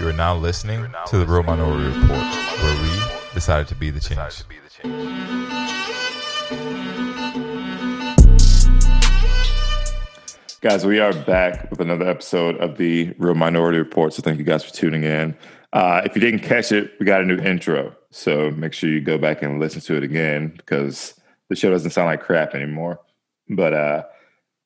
[0.00, 2.90] You are now listening to the Real Minority Report, where we
[3.32, 4.18] decided to be the change.
[10.60, 14.12] Guys, we are back with another episode of the Real Minority Report.
[14.12, 15.36] So thank you guys for tuning in.
[15.72, 17.94] Uh, if you didn't catch it, we got a new intro.
[18.10, 21.14] So make sure you go back and listen to it again because
[21.50, 22.98] the show doesn't sound like crap anymore.
[23.48, 24.02] But uh,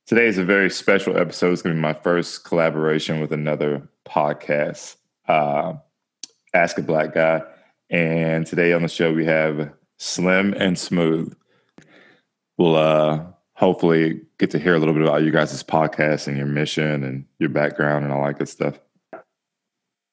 [0.07, 1.53] today is a very special episode.
[1.53, 4.97] It's going to be my first collaboration with another podcast,
[5.29, 5.75] uh,
[6.55, 7.43] Ask a Black Guy.
[7.91, 11.35] And today on the show, we have Slim and Smooth.
[12.59, 16.47] We'll uh, hopefully get to hear a little bit about you guys' podcast and your
[16.47, 18.79] mission and your background and all that good stuff.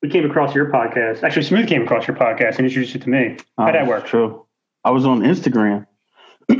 [0.01, 1.23] We came across your podcast.
[1.23, 3.37] Actually, Smooth came across your podcast and introduced it to me.
[3.57, 4.05] How'd that Oh, work?
[4.05, 4.45] True.
[4.83, 5.87] I was on Instagram.
[6.51, 6.55] oh,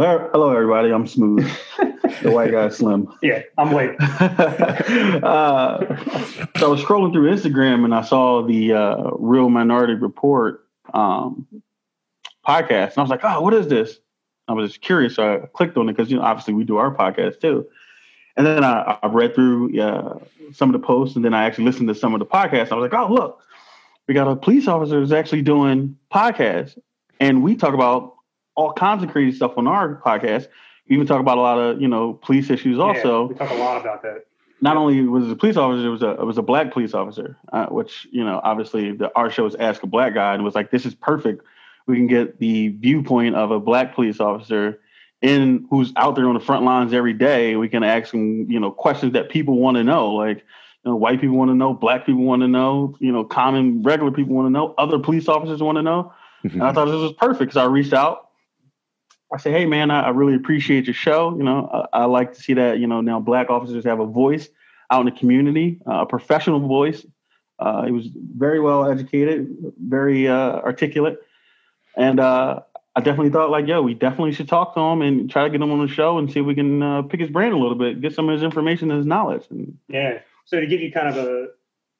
[0.00, 0.90] he- hello everybody.
[0.92, 1.50] I'm Smooth,
[2.22, 3.12] the white guy Slim.
[3.22, 3.96] Yeah, I'm late.
[4.00, 5.96] uh,
[6.58, 11.46] so I was scrolling through Instagram and I saw the uh, Real Minority Report um,
[12.46, 13.98] podcast, and I was like, "Oh, what is this?"
[14.48, 16.76] I was just curious, so I clicked on it because you know, obviously, we do
[16.76, 17.66] our podcast too.
[18.36, 20.18] And then I, I read through uh,
[20.52, 22.70] some of the posts, and then I actually listened to some of the podcasts.
[22.70, 23.40] I was like, "Oh, look,
[24.06, 26.78] we got a police officer who's actually doing podcasts,
[27.18, 28.14] and we talk about
[28.54, 30.48] all kinds of crazy stuff on our podcast.
[30.88, 33.50] We even talk about a lot of you know police issues also." Yeah, we talk
[33.50, 34.26] a lot about that.
[34.60, 36.94] not only was it a police officer, it was a it was a black police
[36.94, 40.44] officer, uh, which you know obviously the our show is Ask a Black Guy, and
[40.44, 41.44] was like this is perfect.
[41.86, 44.80] We can get the viewpoint of a black police officer
[45.22, 47.56] in who's out there on the front lines every day.
[47.56, 50.96] We can ask him you know questions that people want to know, like you know
[50.96, 54.34] white people want to know, black people want to know, you know common regular people
[54.34, 56.12] want to know, other police officers want to know.
[56.44, 58.25] And I thought this was perfect because I reached out.
[59.32, 61.36] I say, "Hey, man, I, I really appreciate your show.
[61.36, 62.78] You know, I, I like to see that.
[62.78, 64.48] You know, now black officers have a voice
[64.90, 67.04] out in the community, uh, a professional voice.
[67.58, 71.18] Uh, he was very well educated, very uh, articulate,
[71.96, 72.60] and uh,
[72.96, 75.60] I definitely thought, like, yo, we definitely should talk to him and try to get
[75.60, 77.76] him on the show and see if we can uh, pick his brain a little
[77.76, 79.44] bit, get some of his information and his knowledge.
[79.50, 80.20] And Yeah.
[80.46, 81.48] So to give you kind of a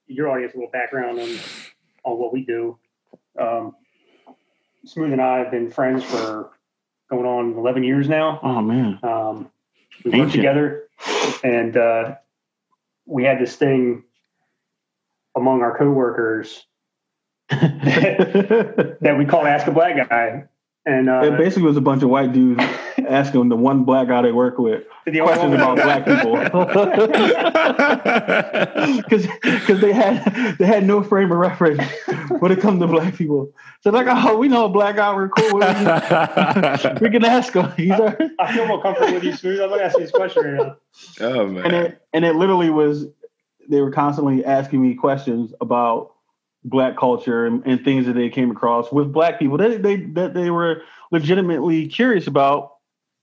[0.07, 1.29] your audience a little background on
[2.05, 2.79] on what we do,
[3.39, 3.75] um,
[4.87, 6.51] Smooth and I have been friends for
[7.11, 8.41] going on 11 years now.
[8.43, 9.51] oh man, Um,
[10.05, 10.33] we Ancient.
[10.33, 10.85] together,
[11.43, 12.15] and uh,
[13.07, 14.05] we had this thing
[15.35, 16.65] among our coworkers
[17.51, 20.45] that we called Ask a Black Guy.
[20.87, 22.63] And uh, it basically was a bunch of white dudes
[23.09, 26.37] asking the one black guy they work with the questions one- about black people.
[28.97, 31.83] because because they had they had no frame of reference
[32.39, 33.53] when it comes to black people.
[33.81, 35.13] So like, oh, we know a black guy.
[35.13, 35.59] We're cool.
[35.59, 36.99] with him.
[37.01, 37.73] we can ask him.
[37.77, 39.61] He's our, I feel more comfortable with you, Smooth.
[39.61, 40.77] I'm going to ask you this question right now.
[41.21, 41.75] oh and man.
[41.75, 43.07] it and it literally was.
[43.69, 46.13] They were constantly asking me questions about
[46.67, 50.35] black culture and, and things that they came across with black people that they that
[50.35, 52.73] they were legitimately curious about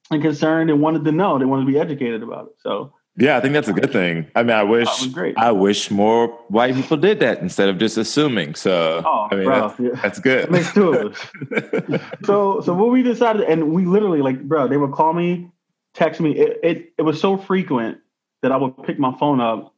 [0.09, 1.37] and concerned and wanted to know.
[1.37, 2.53] They wanted to be educated about it.
[2.59, 4.27] So Yeah, I think that's a good thing.
[4.35, 5.37] I mean, I wish great.
[5.37, 8.55] I wish more white people did that instead of just assuming.
[8.55, 10.01] So oh, I mean, bro, that's, yeah.
[10.01, 10.49] that's good.
[10.49, 12.01] Makes two of us.
[12.25, 15.51] so so what we decided and we literally like bro they would call me
[15.93, 17.99] text me it, it it was so frequent
[18.41, 19.72] that i would pick my phone up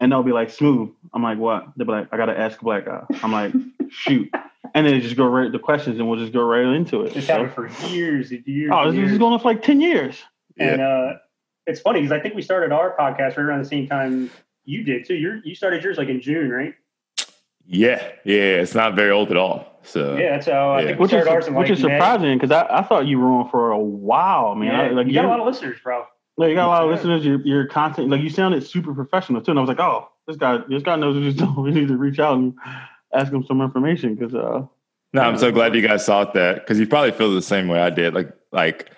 [0.00, 2.64] and they'll be like smooth i'm like what they'll be like i gotta ask a
[2.64, 3.52] black guy i'm like
[3.90, 4.30] shoot
[4.74, 7.14] and then they just go right the questions and we'll just go right into it
[7.14, 8.70] This So- happened for years and years.
[8.74, 9.12] oh this years.
[9.12, 10.22] is going on for like 10 years
[10.58, 11.14] And uh,
[11.66, 14.30] it's funny because I think we started our podcast right around the same time
[14.64, 15.14] you did too.
[15.14, 16.74] You you started yours like in June, right?
[17.66, 19.78] yeah, yeah, it's not very old at all.
[19.82, 20.86] So Yeah, that's how I Yeah.
[20.88, 23.06] think we which is started ours in which like is surprising because I, I thought
[23.06, 25.46] you were on for a while man Yeah, I, like you got a lot of
[25.46, 26.04] listeners, bro.
[26.38, 27.24] Like, you got a lot of listeners.
[27.24, 29.50] Your your content, like you sounded super professional too.
[29.50, 31.60] And I was like, oh, this guy, this guy knows what he's doing.
[31.60, 32.54] We need to reach out and
[33.12, 34.64] ask him some information because uh,
[35.12, 37.80] no, I'm so glad you guys thought that because you probably feel the same way
[37.80, 38.14] I did.
[38.14, 38.90] Like, like,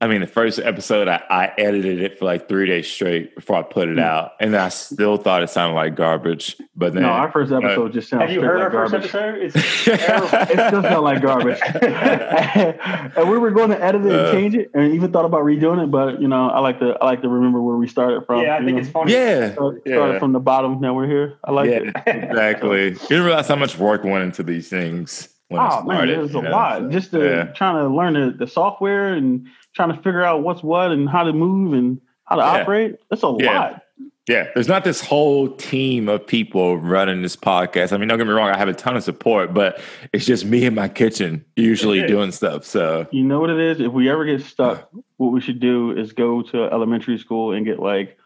[0.00, 3.56] I mean, the first episode, I, I edited it for like three days straight before
[3.56, 3.98] I put it Hmm.
[4.04, 6.56] out, and I still thought it sounded like garbage.
[6.76, 9.10] But then, no, our first episode just sounds Have you heard like our garbage.
[9.10, 9.42] first episode?
[9.42, 9.56] It's.
[9.88, 11.58] It still sounds like garbage.
[13.16, 14.32] and we were going to edit it and Uh.
[14.32, 15.90] change it, and even thought about redoing it.
[15.90, 18.42] But you know, I like to I like to remember where we started from.
[18.42, 18.82] yeah, I you think know?
[18.82, 19.12] it's funny.
[19.12, 19.94] yeah, Start- yeah.
[19.96, 20.80] started from the bottom.
[20.80, 21.38] Now we're here.
[21.44, 21.96] I like yeah, it.
[22.06, 22.84] exactly.
[22.84, 26.18] You didn't realize how much work went into these things when it Oh man, it
[26.18, 26.78] was a know, lot.
[26.82, 27.44] so, Just to, yeah.
[27.52, 29.46] trying to learn the, the software and
[29.78, 32.62] trying to figure out what's what and how to move and how to Yeah.
[32.62, 32.96] operate.
[33.10, 33.60] That's a Yeah.
[33.60, 33.82] lot.
[34.28, 37.92] Yeah, there's not this whole team of people running this podcast.
[37.94, 39.80] I mean, don't get me wrong, I have a ton of support, but
[40.12, 42.64] it's just me in my kitchen usually doing stuff.
[42.64, 43.80] So You know what it is?
[43.80, 47.64] If we ever get stuck, what we should do is go to elementary school and
[47.64, 48.18] get like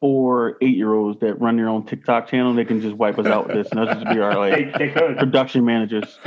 [0.00, 2.54] four eight year olds that run their own TikTok channel.
[2.54, 4.88] They can just wipe us out with this, and us just be our like they,
[4.88, 6.18] they production managers.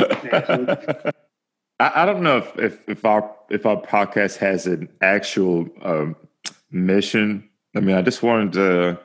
[1.80, 6.16] I, I don't know if, if if our if our podcast has an actual um,
[6.72, 7.50] mission.
[7.76, 9.00] I mean, I just wanted to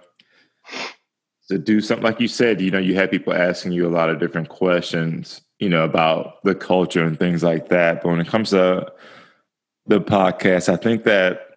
[1.48, 2.60] to do something like you said.
[2.60, 5.40] You know, you had people asking you a lot of different questions.
[5.58, 8.02] You know about the culture and things like that.
[8.02, 8.92] But when it comes to
[9.86, 11.48] the podcast, I think that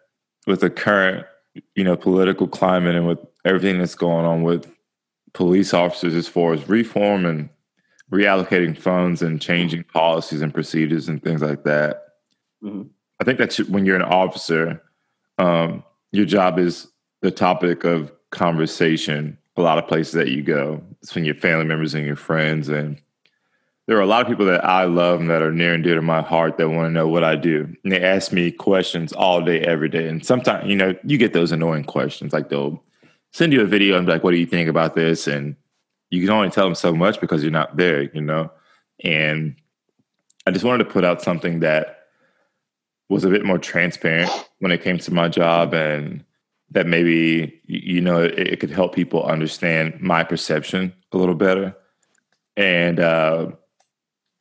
[0.48, 1.26] with the current
[1.76, 4.72] you know political climate and with everything that's going on with
[5.34, 7.50] police officers as far as reform and
[8.12, 12.04] reallocating funds and changing policies and procedures and things like that.
[12.64, 12.90] Mhm.
[13.20, 14.82] I think that when you're an officer,
[15.38, 16.88] um, your job is
[17.22, 19.38] the topic of conversation.
[19.58, 22.98] A lot of places that you go, between your family members and your friends, and
[23.88, 25.96] there are a lot of people that I love and that are near and dear
[25.96, 27.68] to my heart that want to know what I do.
[27.84, 30.08] And they ask me questions all day, every day.
[30.08, 32.32] And sometimes, you know, you get those annoying questions.
[32.32, 32.82] Like they'll
[33.32, 35.28] send you a video and be like, what do you think about this?
[35.28, 35.56] And
[36.12, 38.52] you can only tell them so much because you're not there, you know?
[39.04, 39.56] And
[40.46, 42.06] I just wanted to put out something that
[43.10, 44.30] was a bit more transparent
[44.60, 46.24] when it came to my job and
[46.70, 51.76] that maybe, you know, it, it could help people understand my perception a little better.
[52.56, 53.52] And, uh,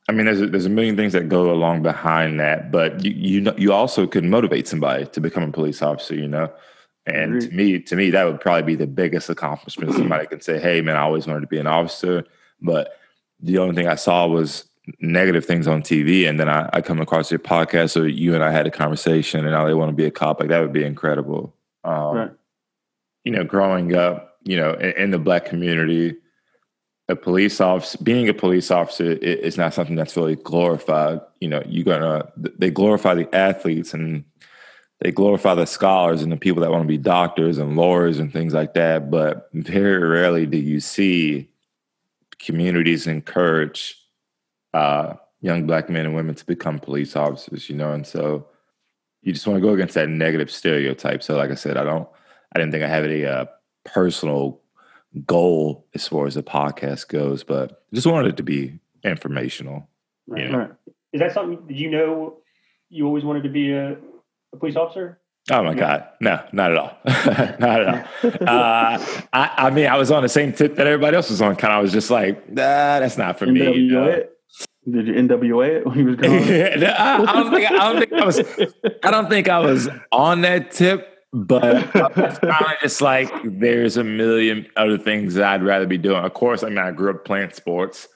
[0.08, 3.12] I mean, there's a, there's a million things that go along behind that, but you
[3.12, 6.52] you know, you also could motivate somebody to become a police officer, you know.
[7.06, 9.94] And to me, to me, that would probably be the biggest accomplishment.
[9.94, 12.24] Somebody can say, "Hey, man, I always wanted to be an officer,"
[12.60, 12.98] but
[13.40, 14.68] the only thing I saw was
[15.00, 18.44] negative things on TV, and then I, I come across your podcast, or you and
[18.44, 20.40] I had a conversation, and now they want to be a cop.
[20.40, 21.54] Like that would be incredible.
[21.84, 22.30] Um, Right.
[23.24, 26.16] You know, growing up, you know, in, in the black community,
[27.10, 31.60] a police officer being a police officer is not something that's really glorified you know
[31.66, 34.24] you're gonna they glorify the athletes and
[35.00, 38.32] they glorify the scholars and the people that want to be doctors and lawyers and
[38.32, 41.48] things like that but very rarely do you see
[42.38, 43.96] communities encourage
[44.72, 48.46] uh, young black men and women to become police officers you know and so
[49.22, 52.08] you just want to go against that negative stereotype so like i said i don't
[52.54, 53.44] i didn't think i have any uh,
[53.84, 54.60] personal
[55.26, 59.88] goal as far as the podcast goes, but I just wanted it to be informational.
[60.26, 60.50] Right.
[60.50, 60.56] Yeah.
[60.56, 60.70] Right.
[61.12, 61.66] Is that something?
[61.66, 62.36] Did you know
[62.88, 63.96] you always wanted to be a,
[64.52, 65.20] a police officer?
[65.50, 66.06] Oh my God.
[66.20, 66.96] No, not at all.
[67.58, 68.30] not at all.
[68.46, 68.98] Uh,
[69.32, 71.56] I, I mean, I was on the same tip that everybody else was on.
[71.56, 73.72] Kind of, I was just like, nah, that's not for me.
[73.74, 74.22] you know?
[74.90, 76.30] Did you NWA it when he was gone?
[76.80, 78.40] No, I, I don't think I don't think I was
[79.04, 83.30] I don't think I was on that tip, but I was kind of just like
[83.44, 86.24] there's a million other things that I'd rather be doing.
[86.24, 88.08] Of course, I mean I grew up playing sports,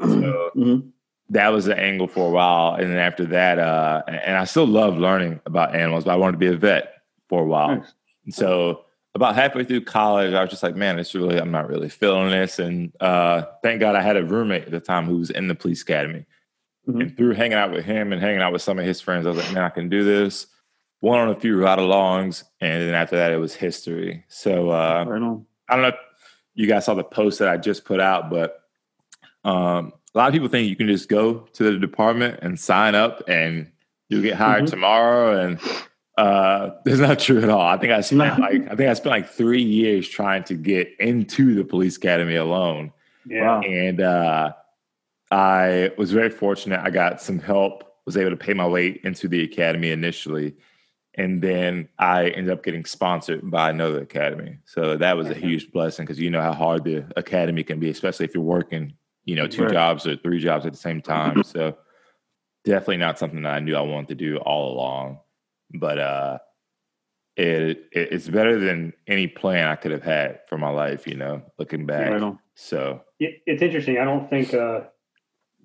[0.00, 0.90] so Mhm.
[1.32, 4.66] That was the angle for a while, and then after that, uh, and I still
[4.66, 6.94] love learning about animals, but I wanted to be a vet
[7.28, 7.76] for a while.
[7.76, 7.94] Nice.
[8.26, 8.84] And so
[9.14, 12.30] about halfway through college, I was just like, man, it's really, I'm not really feeling
[12.30, 12.58] this.
[12.58, 15.54] And uh, thank God I had a roommate at the time who was in the
[15.54, 16.26] police academy.
[16.88, 17.00] Mhm.
[17.00, 19.30] And through hanging out with him and hanging out with some of his friends, I
[19.30, 20.46] was like, man, I can do this.
[21.00, 22.44] Went on a few ride alongs.
[22.60, 24.24] And then after that, it was history.
[24.28, 25.16] So uh, Right.
[25.68, 25.94] I don't know if
[26.54, 28.60] you guys saw the post that I just put out, but
[29.44, 32.94] um, a lot of people think you can just go to the department and sign
[32.94, 33.70] up and
[34.08, 34.70] you'll get hired Mhm.
[34.70, 35.38] tomorrow.
[35.40, 35.58] And
[36.18, 37.62] uh, that's not true at all.
[37.62, 38.44] I think I spent No.
[38.44, 42.36] like I think I spent like three years trying to get into the police academy
[42.36, 42.92] alone.
[43.26, 43.60] Yeah.
[43.60, 44.52] And uh,
[45.30, 46.80] I was very fortunate.
[46.80, 50.54] I got some help, was able to pay my way into the academy initially.
[51.14, 54.58] And then I ended up getting sponsored by another academy.
[54.66, 57.90] So that was a huge blessing because you know how hard the academy can be,
[57.90, 59.72] especially if you're working, you know, two Right.
[59.72, 61.42] jobs or three jobs at the same time.
[61.44, 61.76] So
[62.64, 65.18] definitely not something that I knew I wanted to do all along.
[65.74, 66.38] But uh
[67.36, 71.14] it, it it's better than any plan I could have had for my life, you
[71.16, 72.10] know, looking back.
[72.20, 72.34] Right.
[72.54, 73.98] So It, it's interesting.
[73.98, 74.82] I don't think uh,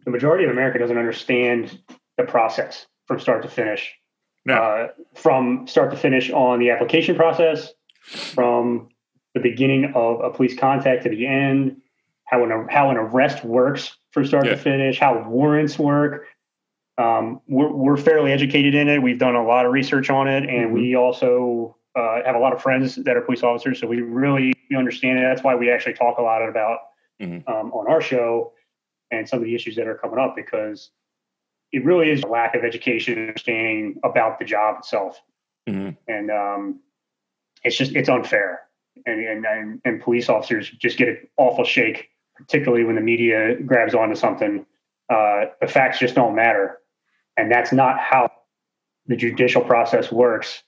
[0.05, 1.77] the majority of America doesn't understand
[2.17, 3.93] the process from start to finish.
[4.45, 4.53] No.
[4.55, 7.73] Uh, from start to finish on the application process,
[8.05, 8.87] from
[9.33, 11.81] the beginning of a police contact to the end,
[12.27, 14.51] how an how an arrest works from start Yeah.
[14.51, 16.25] to finish, how warrants work.
[16.97, 19.01] Um, we're, we're fairly educated in it.
[19.01, 22.53] We've done a lot of research on it, and we also uh, have a lot
[22.53, 25.21] of friends that are police officers, so we really understand it.
[25.21, 26.79] That's why we actually talk a lot about
[27.21, 27.47] Mhm.
[27.47, 28.53] um, on our show
[29.09, 30.91] and some of the issues that are coming up because
[31.71, 35.21] it really is a lack of education and understanding about the job itself,
[35.69, 35.95] Mhm.
[36.07, 36.79] and um,
[37.63, 38.61] it's just it's unfair,
[39.05, 43.93] and and and police officers just get an awful shake, particularly when the media grabs
[43.93, 44.65] onto something.
[45.09, 46.79] Uh, the facts just don't matter,
[47.37, 48.29] and that's not how
[49.07, 50.63] the judicial process works.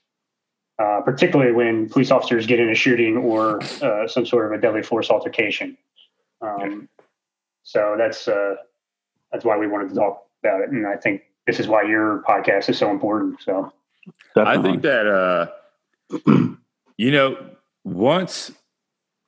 [0.79, 4.61] uh, particularly when police officers get in a shooting or uh, some sort of a
[4.61, 5.77] deadly force altercation.
[6.41, 6.88] Um,
[7.63, 8.55] so that's uh,
[9.31, 12.23] that's why we wanted to talk about it, and I think this is why your
[12.27, 13.41] podcast is so important.
[13.41, 13.73] So
[14.35, 14.59] Definitely.
[14.59, 15.47] I think that uh,
[16.97, 17.38] you know
[17.83, 18.51] once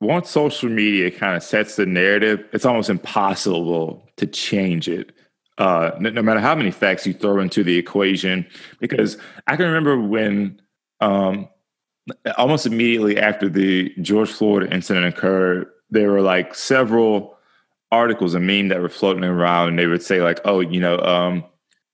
[0.01, 5.11] once social media kind of sets the narrative, it's almost impossible to change it.
[5.57, 8.47] Uh, no, no, matter how many facts you throw into the equation,
[8.79, 10.59] because I can remember when
[11.01, 11.47] um,
[12.35, 17.37] almost immediately after the George Floyd incident occurred, there were like several
[17.91, 20.97] articles and meme that were floating around, and they would say like, "Oh, you know,
[20.99, 21.45] um,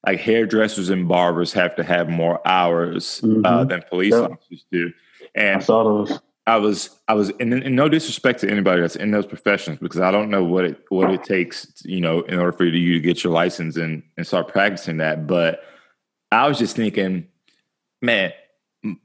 [0.06, 3.46] like hairdressers and barbers have to have more hours uh, mm-hmm.
[3.46, 4.32] uh, than police yep.
[4.32, 4.94] officers do."
[5.36, 6.20] And I saw those.
[6.48, 10.00] I was, I was, and, and no disrespect to anybody that's in those professions because
[10.00, 13.00] I don't know what it what it takes, you know, in order for you to
[13.02, 15.28] get your license and and start practicing that.
[15.28, 15.62] But
[16.32, 17.28] I was just thinking,
[18.02, 18.32] man,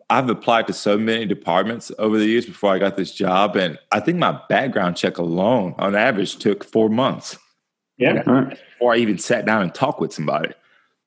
[0.08, 3.76] I've applied to so many departments over the years before I got this job, and
[3.90, 7.36] I think my background check alone, on average, took four months.
[7.98, 10.50] Yeah, before I even sat down and talked with somebody.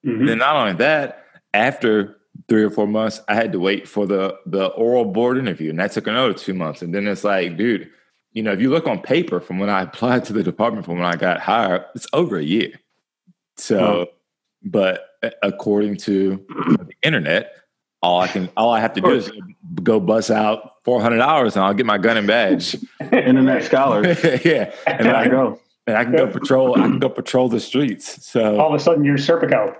[0.05, 0.19] Mm-hmm.
[0.19, 4.05] And then not only that, after three or four months, I had to wait for
[4.05, 6.81] the the oral board interview, and that took another two months.
[6.81, 7.89] And then it's like, dude,
[8.31, 10.97] you know, if you look on paper from when I applied to the department from
[10.99, 12.79] when I got hired, it's over a year.
[13.57, 14.09] So,
[14.63, 15.09] but
[15.41, 17.53] according to the internet,
[18.01, 19.31] all I can, all I have to do is
[19.81, 22.75] go bust out 400 hours, and I'll get my gun and badge.
[23.11, 26.75] Internet scholars, yeah, and I go, and I can go patrol.
[26.75, 28.23] I can go patrol the streets.
[28.25, 29.75] So all of a sudden, you're Serpico.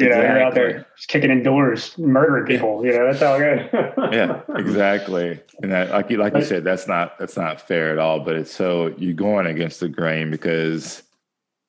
[0.00, 0.38] You know, exactly.
[0.38, 2.84] you're out there just kicking in doors, murdering people.
[2.84, 3.68] You know, that's how good.
[4.12, 5.40] yeah, exactly.
[5.62, 8.20] And that, like you, like you said, that's not that's not fair at all.
[8.20, 11.02] But it's so you're going against the grain because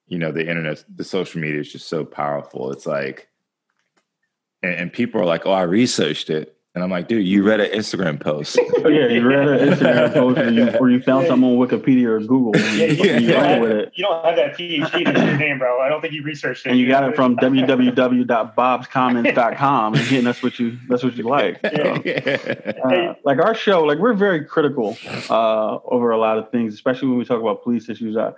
[0.07, 2.71] you know the internet, the social media is just so powerful.
[2.71, 3.27] It's like
[4.63, 7.59] and, and people are like, "Oh, I researched it." And I'm like, dude, you read
[7.59, 8.57] an Instagram post.
[8.57, 12.05] oh, yeah, you read an Instagram post or you, or you found something on Wikipedia
[12.05, 12.55] or Google.
[12.55, 13.61] And yeah, you, you, don't have,
[13.93, 15.81] you, don't have, that PhD in your name, bro.
[15.81, 16.69] I don't think you researched it.
[16.69, 19.95] And you got it from www.bobscomments.com.
[19.95, 21.59] And again, that's what you that's what you like.
[21.61, 24.97] So, uh, like our show, like we're very critical
[25.29, 28.15] uh, over a lot of things, especially when we talk about police issues.
[28.15, 28.31] I,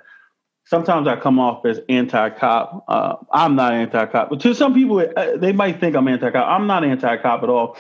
[0.66, 2.86] sometimes I come off as anti-cop.
[2.88, 6.48] Uh, I'm not anti-cop, but to some people, uh, they might think I'm anti-cop.
[6.48, 7.78] I'm not anti-cop at all.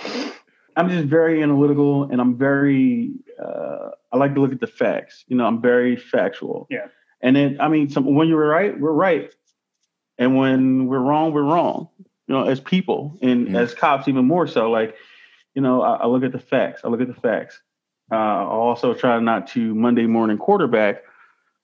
[0.75, 3.11] I'm just very analytical, and I'm very.
[3.43, 5.23] Uh, I like to look at the facts.
[5.27, 6.67] You know, I'm very factual.
[6.69, 6.87] Yeah.
[7.21, 9.33] And then, I mean, some, when you're right, we're right,
[10.17, 11.89] and when we're wrong, we're wrong.
[12.27, 13.55] You know, as people and mm-hmm.
[13.55, 14.69] as cops, even more so.
[14.69, 14.95] Like,
[15.55, 16.81] you know, I, I, look at the facts.
[16.83, 17.61] I look at the facts.
[18.11, 21.03] Uh, I also try not to Monday morning quarterback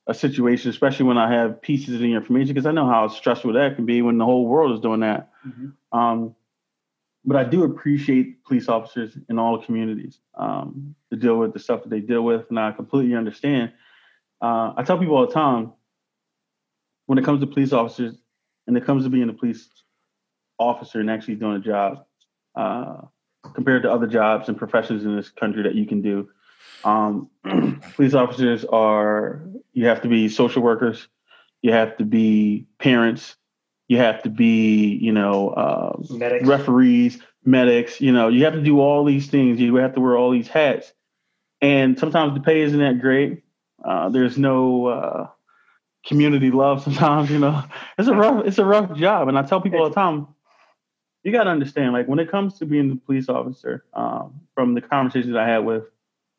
[0.07, 3.75] a situation, especially when I have pieces of information, because I know how stressful that
[3.75, 5.29] can be when the whole world is doing that.
[5.47, 5.97] Mm-hmm.
[5.97, 6.35] Um,
[7.25, 11.83] but I do appreciate police officers in all communities um, to deal with the stuff
[11.83, 13.73] that they deal with, and I completely understand.
[14.41, 15.73] Uh, I tell people all the time
[17.07, 18.15] when it comes to police officers,
[18.67, 19.67] and it comes to being a police
[20.59, 22.05] officer and actually doing a job,
[22.55, 23.01] uh,
[23.53, 26.29] compared to other jobs and professions in this country that you can do,
[26.83, 27.29] um,
[27.95, 29.41] police officers are,
[29.73, 31.07] you have to be social workers,
[31.61, 33.35] you have to be parents,
[33.89, 36.47] you have to be, you know, uh, medics.
[36.47, 39.59] referees, medics, you know, you have to do all these things.
[39.59, 40.93] You have to wear all these hats.
[41.59, 43.43] And sometimes the pay isn't that great.
[43.83, 45.27] Uh, there's no uh,
[46.05, 47.63] community love sometimes, you know.
[47.97, 49.27] It's a rough, it's a rough job.
[49.27, 50.27] And I tell people all the time,
[51.23, 54.75] you got to understand, like when it comes to being a police officer, um, from
[54.75, 55.85] the conversations I had with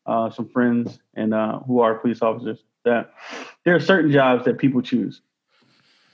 [0.05, 3.13] uh, some friends and uh, who are police officers that
[3.65, 5.21] there are certain jobs that people choose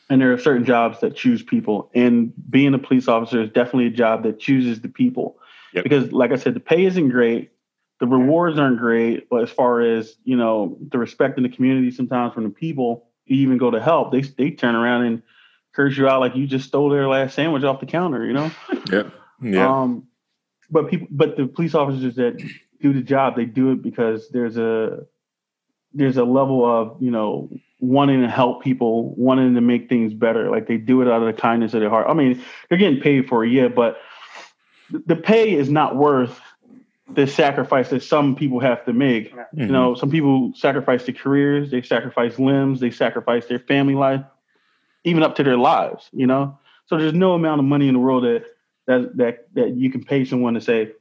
[0.09, 1.91] and there are certain jobs that choose people.
[1.93, 5.37] And being a police officer is definitely a job that chooses the people.
[5.73, 5.83] Yep.
[5.83, 7.51] because like i said the pay isn't great.
[7.99, 9.29] The rewards aren't great.
[9.29, 13.09] But as far as you know the respect in the community sometimes from the people
[13.25, 15.21] you even go to help they, they turn around and
[15.75, 18.51] curse you out like you just stole their last sandwich off the counter you know?
[18.91, 19.09] Yeah
[19.41, 19.81] yeah.
[19.81, 20.07] Um,
[20.69, 22.41] but people but the police officers that
[22.81, 25.05] do the job, they do it because there's a
[25.93, 27.49] there's a level of you know
[27.79, 30.49] wanting to help people, wanting to make things better.
[30.49, 32.07] Like they do it out of the kindness of their heart.
[32.09, 33.97] I mean, they're getting paid for it, yeah, but
[34.89, 36.39] the pay is not worth
[37.09, 39.33] the sacrifice that some people have to make.
[39.33, 39.61] Mm-hmm.
[39.61, 44.21] You know, some people sacrifice their careers, they sacrifice limbs, they sacrifice their family life,
[45.03, 46.09] even up to their lives.
[46.11, 48.45] You know, so there's no amount of money in the world that
[48.87, 50.91] that that that you can pay someone to say,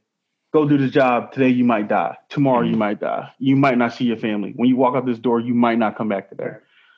[0.53, 1.33] go do the job.
[1.33, 2.17] Today you might die.
[2.29, 2.73] Tomorrow mm-hmm.
[2.73, 3.31] you might die.
[3.39, 4.53] You might not see your family.
[4.55, 6.57] When you walk out this door, you might not come back to today.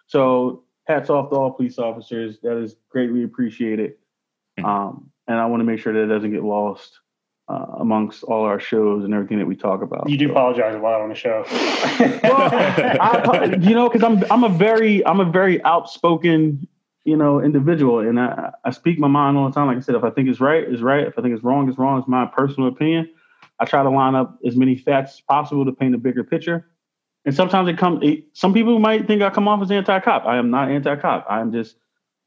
[0.10, 2.40] So hats off to all police officers.
[2.42, 3.94] That is greatly appreciated.
[4.60, 4.66] Mm-hmm.
[4.66, 7.00] Um, and I want to make sure that it doesn't get lost
[7.48, 10.10] uh, amongst all our shows and everything that we talk about.
[10.10, 11.46] You do apologize a lot on the show.
[12.24, 16.68] well, I, you know, because I'm I'm a very I'm a very outspoken
[17.06, 19.68] you know individual, and I, I speak my mind all the time.
[19.68, 21.06] Like I said, if I think it's right, it's right.
[21.06, 22.00] If I think it's wrong, it's wrong.
[22.00, 23.12] It's my personal opinion.
[23.60, 26.66] I try to line up as many facts as possible to paint a bigger picture.
[27.30, 28.04] And sometimes it comes.
[28.34, 30.26] Some people might think I come off as anti-cop.
[30.26, 31.28] I am not anti-cop.
[31.30, 31.76] I am just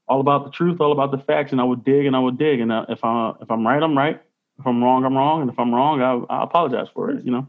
[0.07, 2.39] all about the truth, all about the facts, and I would dig and I would
[2.39, 2.61] dig.
[2.61, 4.23] And uh, if I'm if I'm right, I'm right
[4.61, 7.25] if I'm wrong, I'm wrong, and if I'm wrong, I, I apologize for it.
[7.25, 7.49] You know.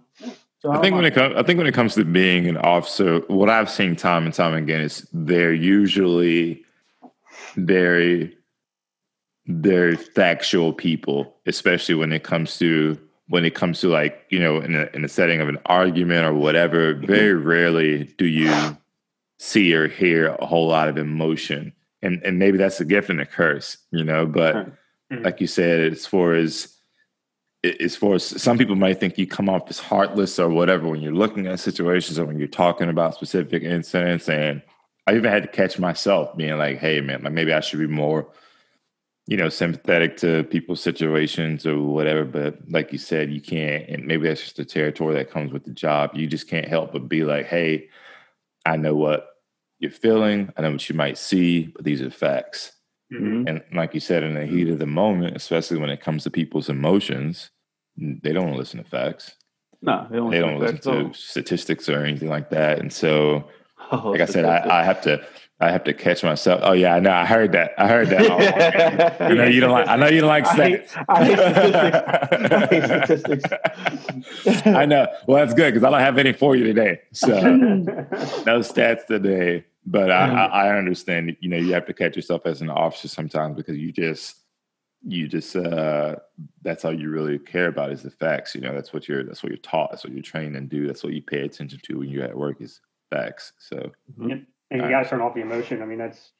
[0.59, 3.19] So I think when it comes, I think when it comes to being an officer,
[3.27, 6.63] what I've seen time and time again is they're usually
[7.55, 8.35] very,
[9.45, 14.57] very factual people, especially when it comes to when it comes to like you know
[14.57, 16.93] in a in a setting of an argument or whatever.
[16.93, 17.05] Mm-hmm.
[17.05, 18.77] Very rarely do you
[19.39, 23.21] see or hear a whole lot of emotion, and and maybe that's a gift and
[23.21, 24.25] a curse, you know.
[24.25, 25.23] But mm-hmm.
[25.23, 26.73] like you said, as far as
[27.63, 31.01] as far as some people might think you come off as heartless or whatever when
[31.01, 34.27] you're looking at situations or when you're talking about specific incidents.
[34.27, 34.61] And
[35.07, 37.87] I even had to catch myself being like, hey, man, like maybe I should be
[37.87, 38.27] more,
[39.25, 42.25] you know, sympathetic to people's situations or whatever.
[42.25, 43.87] But like you said, you can't.
[43.87, 46.11] And maybe that's just the territory that comes with the job.
[46.13, 47.89] You just can't help but be like, hey,
[48.65, 49.27] I know what
[49.79, 50.51] you're feeling.
[50.57, 52.73] I know what you might see, but these are facts.
[53.13, 53.47] Mm-hmm.
[53.47, 56.31] And like you said, in the heat of the moment, especially when it comes to
[56.31, 57.51] people's emotions,
[57.97, 59.35] they don't listen to facts.
[59.81, 60.31] No, they don't.
[60.31, 62.79] They don't listen to statistics or anything like that.
[62.79, 63.49] And so,
[63.91, 65.25] oh, like I said, I, I, have to.
[65.63, 66.59] I have to catch myself.
[66.63, 67.11] Oh yeah, I know.
[67.11, 67.73] I heard that.
[67.77, 68.29] I heard that.
[68.29, 69.87] Oh, I know you don't like.
[69.87, 71.05] I know you don't like stats.
[71.07, 73.45] I hate, I hate statistics.
[73.51, 74.67] I, hate statistics.
[74.67, 75.07] I know.
[75.25, 76.99] Well, that's good because I don't have any for you today.
[77.13, 79.63] So no stats today.
[79.85, 81.37] But I, I, I understand.
[81.39, 84.35] You know, you have to catch yourself as an officer sometimes because you just
[85.05, 86.15] you just uh
[86.61, 89.43] that's all you really care about is the facts you know that's what you're that's
[89.43, 91.99] what you're taught that's what you're trained and do that's what you pay attention to
[91.99, 92.79] when you're at work is
[93.11, 93.75] facts so
[94.17, 94.37] mm-hmm.
[94.73, 96.31] And you got to turn off the emotion i mean that's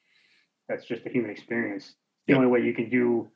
[0.68, 1.94] that's just a human experience
[2.26, 2.38] the yep.
[2.38, 3.28] only way you can do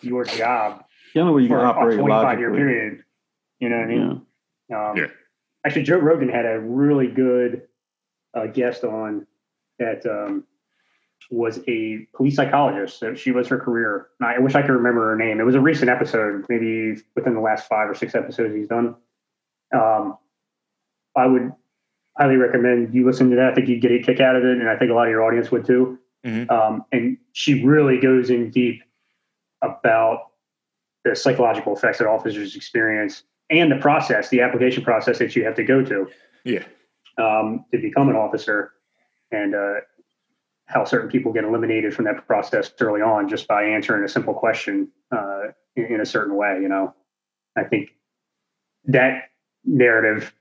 [0.00, 3.04] your job the only way you can operate a 25 year period
[3.60, 4.22] you know what i mean
[4.68, 4.90] yeah.
[4.90, 5.06] Um, yeah.
[5.64, 7.62] actually joe rogan had a really good
[8.34, 9.26] uh, guest on
[9.78, 10.44] that um
[11.30, 12.98] was a police psychologist.
[12.98, 14.08] So she was her career.
[14.22, 15.40] I wish I could remember her name.
[15.40, 18.96] It was a recent episode, maybe within the last five or six episodes he's done.
[19.74, 20.18] Um,
[21.16, 21.52] I would
[22.16, 23.52] highly recommend you listen to that.
[23.52, 25.10] I think you'd get a kick out of it, and I think a lot of
[25.10, 25.98] your audience would too.
[26.24, 26.50] Mm-hmm.
[26.50, 28.82] Um, and she really goes in deep
[29.62, 30.30] about
[31.04, 35.54] the psychological effects that officers experience and the process, the application process that you have
[35.56, 36.08] to go to.
[36.44, 36.64] Yeah.
[37.18, 38.72] Um, to become an officer.
[39.30, 39.74] And uh,
[40.66, 44.34] how certain people get eliminated from that process early on just by answering a simple
[44.34, 46.58] question uh, in, in, a certain way.
[46.60, 46.94] You know,
[47.56, 47.90] I think
[48.86, 49.30] that
[49.64, 50.34] narrative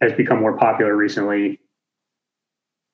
[0.00, 1.60] has become more popular recently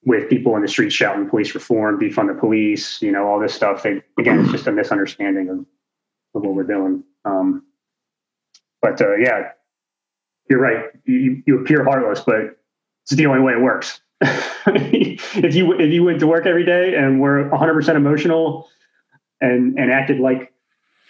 [0.04, 3.54] with people in the streets shouting police reform, defund the police, you know, all this
[3.54, 3.82] stuff.
[3.82, 5.58] They, again, it's just a misunderstanding of,
[6.34, 7.04] of what we're doing.
[7.24, 7.64] Um,
[8.80, 9.50] but uh, yeah,
[10.48, 10.86] you're right.
[11.04, 12.58] You, you appear heartless, but
[13.04, 14.00] it's the only way it works.
[14.22, 18.68] if you if you went to work every day and were 100% emotional
[19.40, 20.52] and and acted like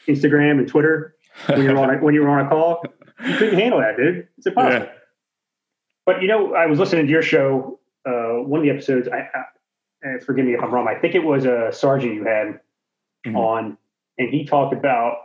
[0.07, 2.85] Instagram and Twitter when you were on a, when you were on a call,
[3.27, 4.29] you couldn't handle that, dude.
[4.39, 4.87] It's impossible.
[4.87, 4.93] Yeah.
[6.11, 7.79] But you know, I was listening to your show.
[8.05, 9.29] Uh, one of the episodes, I,
[10.05, 10.89] I, forgive me if I'm wrong.
[10.89, 12.59] I think it was a sergeant you had
[13.25, 13.37] mm-hmm.
[13.37, 13.79] on,
[14.19, 15.19] and he talked about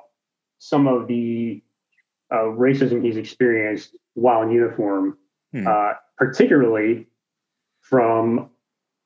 [0.59, 1.63] some of the
[2.31, 5.17] uh, racism he's experienced while in uniform,
[5.55, 5.65] mm-hmm.
[5.67, 7.07] uh, particularly
[7.81, 8.51] from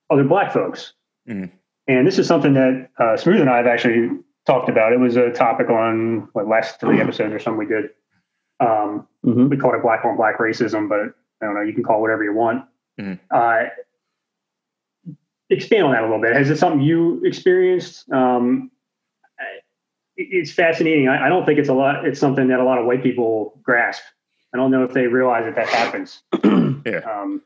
[0.10, 0.92] other black folks.
[1.30, 1.50] Mm.
[1.88, 4.10] And this is something that uh, Smooth and I have actually
[4.46, 4.92] talked about.
[4.92, 7.86] It was a topic on what last three episodes or something we did.
[8.60, 9.48] Um, mm-hmm.
[9.48, 11.62] We called it black on black racism, but I don't know.
[11.62, 12.66] You can call it whatever you want.
[13.00, 13.14] Mm-hmm.
[13.32, 13.70] Uh,
[15.50, 16.36] expand on that a little bit.
[16.36, 18.10] Has it something you experienced?
[18.12, 18.72] Um,
[20.18, 21.08] it's fascinating.
[21.08, 22.06] I, I, don't think it's a lot.
[22.06, 24.04] It's something that a lot of white people grasp.
[24.54, 26.22] I don't know if they realize that that happens.
[26.86, 27.00] yeah.
[27.10, 27.42] Um,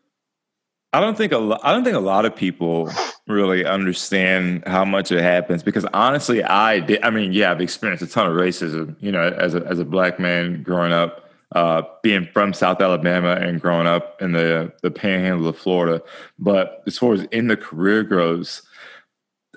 [0.92, 2.90] I don't think a lo- I don't think a lot of people
[3.28, 7.04] really understand how much it happens because honestly, I did.
[7.04, 8.96] I mean, yeah, I've experienced a ton of racism.
[9.00, 11.23] You know, as a as a black man growing up,
[11.54, 16.02] uh, being from South Alabama and growing up in the the Panhandle of Florida.
[16.38, 18.62] But as far as in the career goes,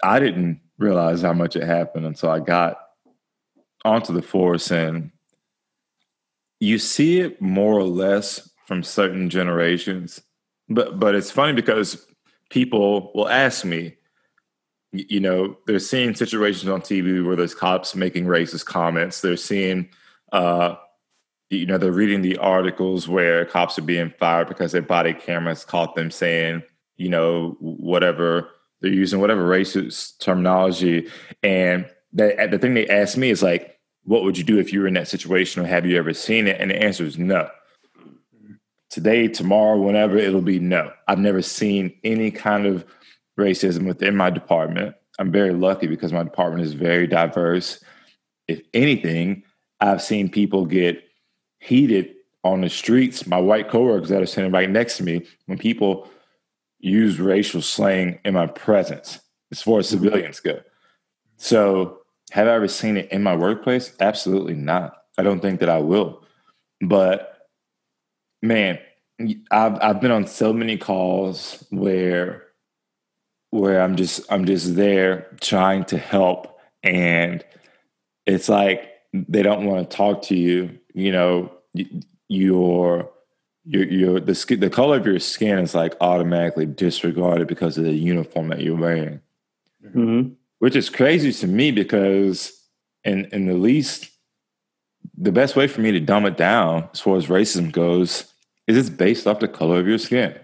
[0.02, 2.78] I didn't realize how much it happened until I got
[3.84, 5.10] onto the force, and
[6.60, 10.20] you see it more or less from certain generations
[10.68, 12.06] but but it's funny because
[12.50, 13.96] people will ask me,
[14.92, 19.20] you know, they're seeing situations on TV where there's cops making racist comments.
[19.20, 19.88] They're seeing
[20.32, 20.76] uh,
[21.50, 25.64] you know, they're reading the articles where cops are being fired because their body cameras
[25.64, 26.62] caught them saying,
[26.96, 28.48] you know, whatever
[28.80, 31.08] they're using, whatever racist terminology.
[31.42, 34.80] And the, the thing they asked me is like, what would you do if you
[34.80, 36.60] were in that situation or have you ever seen it?
[36.60, 37.48] And the answer is no.
[38.90, 40.90] Today, tomorrow, whenever, it'll be no.
[41.08, 42.84] I've never seen any kind of
[43.38, 44.94] racism within my department.
[45.18, 47.82] I'm very lucky because my department is very diverse.
[48.48, 49.42] If anything,
[49.80, 51.02] I've seen people get
[51.58, 52.14] heated
[52.44, 53.26] on the streets.
[53.26, 56.08] My white coworkers that are sitting right next to me, when people
[56.78, 60.04] use racial slang in my presence, as far as mm-hmm.
[60.04, 60.60] civilians go.
[61.36, 62.00] So,
[62.32, 63.92] have I ever seen it in my workplace?
[64.00, 64.96] Absolutely not.
[65.18, 66.24] I don't think that I will.
[66.80, 67.48] But
[68.42, 68.78] man,
[69.50, 72.44] I've I've been on so many calls where
[73.50, 77.44] where I'm just I'm just there trying to help and
[78.26, 78.90] it's like
[79.28, 81.52] they don't want to talk to you, you know,
[82.28, 83.10] your
[83.64, 87.84] your your the skin, the color of your skin is like automatically disregarded because of
[87.84, 89.20] the uniform that you're wearing,
[89.84, 90.30] mm-hmm.
[90.58, 92.52] which is crazy to me because
[93.04, 94.10] in in the least
[95.16, 98.32] the best way for me to dumb it down as far as racism goes
[98.66, 100.38] is it's based off the color of your skin.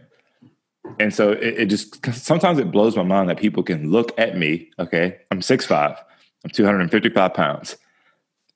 [0.99, 4.37] And so it, it just sometimes it blows my mind that people can look at
[4.37, 4.71] me.
[4.79, 5.97] Okay, I'm 6'5",
[6.45, 7.77] I'm 255 pounds,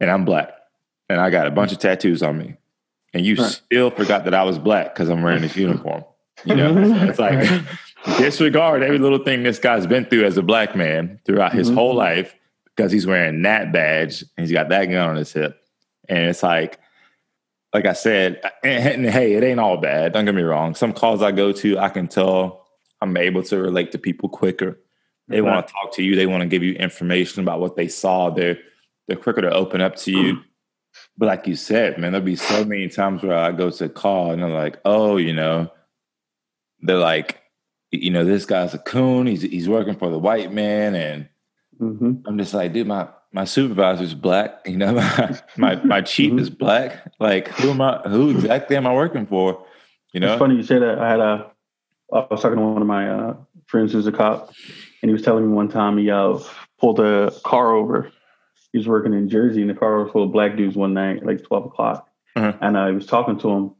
[0.01, 0.53] and I'm black,
[1.09, 2.57] and I got a bunch of tattoos on me
[3.17, 3.51] and you right.
[3.51, 6.05] still forgot that I was black because I'm wearing this uniform.
[6.45, 6.75] You know,
[7.09, 7.49] it's like
[8.19, 11.79] disregard every little thing this guy's been through as a black man throughout his mm-hmm.
[11.79, 15.59] whole life because he's wearing that badge and he's got that gun on his hip.
[16.11, 16.79] And it's like,
[17.73, 20.13] like I said, and, and hey, it ain't all bad.
[20.13, 20.75] Don't get me wrong.
[20.75, 22.67] Some calls I go to, I can tell
[23.01, 24.79] I'm able to relate to people quicker.
[25.29, 25.55] They right.
[25.55, 26.17] want to talk to you.
[26.17, 28.29] They want to give you information about what they saw.
[28.29, 28.59] They're
[29.07, 30.39] they're quicker to open up to you.
[31.19, 34.33] But like you said, man, there'll be so many times where I go to call
[34.33, 35.71] and they're like, oh, you know,
[36.81, 37.43] they're like,
[37.91, 39.27] you know, this guy's a coon.
[39.27, 41.29] He's he's working for the white man, and
[41.81, 42.27] mm-hmm.
[42.27, 44.61] I'm just like, dude, my my supervisor's black.
[44.67, 46.41] You know, my my, my chief mm-hmm.
[46.41, 47.13] is black.
[47.21, 47.99] Like, who am I?
[48.07, 49.65] Who exactly am I working for?
[50.13, 50.99] You know, it's funny you say that.
[50.99, 51.51] I had a
[52.13, 54.53] I was talking to one of my uh, friends who's a cop,
[55.03, 56.39] and he was telling me one time he uh,
[56.79, 58.13] pulled a car over
[58.73, 61.25] he was working in Jersey and the car was full of black dudes one night,
[61.25, 62.09] like 12 o'clock.
[62.37, 62.65] Mm-hmm.
[62.65, 63.75] And uh, he was talking to him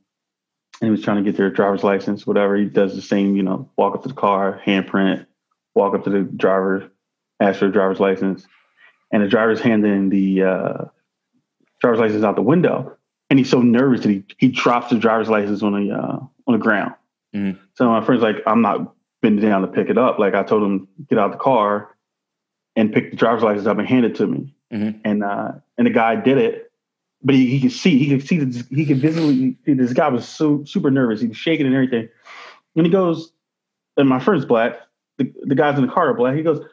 [0.81, 2.57] and he was trying to get their driver's license, whatever.
[2.57, 5.27] He does the same, you know, walk up to the car, handprint,
[5.75, 6.91] walk up to the driver,
[7.41, 8.47] ask for a driver's license.
[9.13, 10.85] And the driver's handing the uh,
[11.81, 12.97] driver's license out the window.
[13.31, 16.53] And he's so nervous that he, he drops the driver's license on the, uh, on
[16.53, 16.95] the ground.
[17.35, 17.59] Mm-hmm.
[17.75, 20.19] So my friend's like, I'm not bending down to pick it up.
[20.19, 21.97] Like I told him, get out the car
[22.75, 24.55] and pick the driver's license up and hand it to me.
[24.73, 25.01] Mm-hmm.
[25.05, 26.73] And uh, and the guy did it,
[27.23, 30.09] but he, he could see, he could see, this, he could visibly see this guy
[30.09, 31.21] was so super nervous.
[31.21, 32.09] He was shaking and everything.
[32.75, 33.33] And he goes,
[33.97, 34.79] and my friend's black.
[35.19, 36.37] The, the guys in the car are black.
[36.37, 36.65] He goes,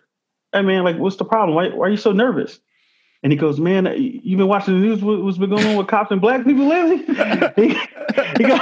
[0.51, 1.55] "Hey man, like, what's the problem?
[1.55, 2.59] Why, why are you so nervous?"
[3.23, 5.01] And he goes, "Man, you've been watching the news.
[5.01, 6.97] what's been going on with cops and black people lately?"
[7.55, 7.79] he,
[8.37, 8.59] he, goes,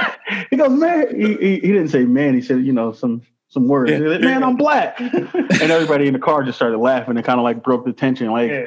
[0.51, 3.67] he goes, "Man," he, he, he didn't say "man." He said, "You know, some some
[3.67, 3.91] words.
[3.91, 3.97] Yeah.
[3.97, 7.43] Like, Man, I'm black." and everybody in the car just started laughing and kind of
[7.43, 8.31] like broke the tension.
[8.31, 8.65] Like, yeah.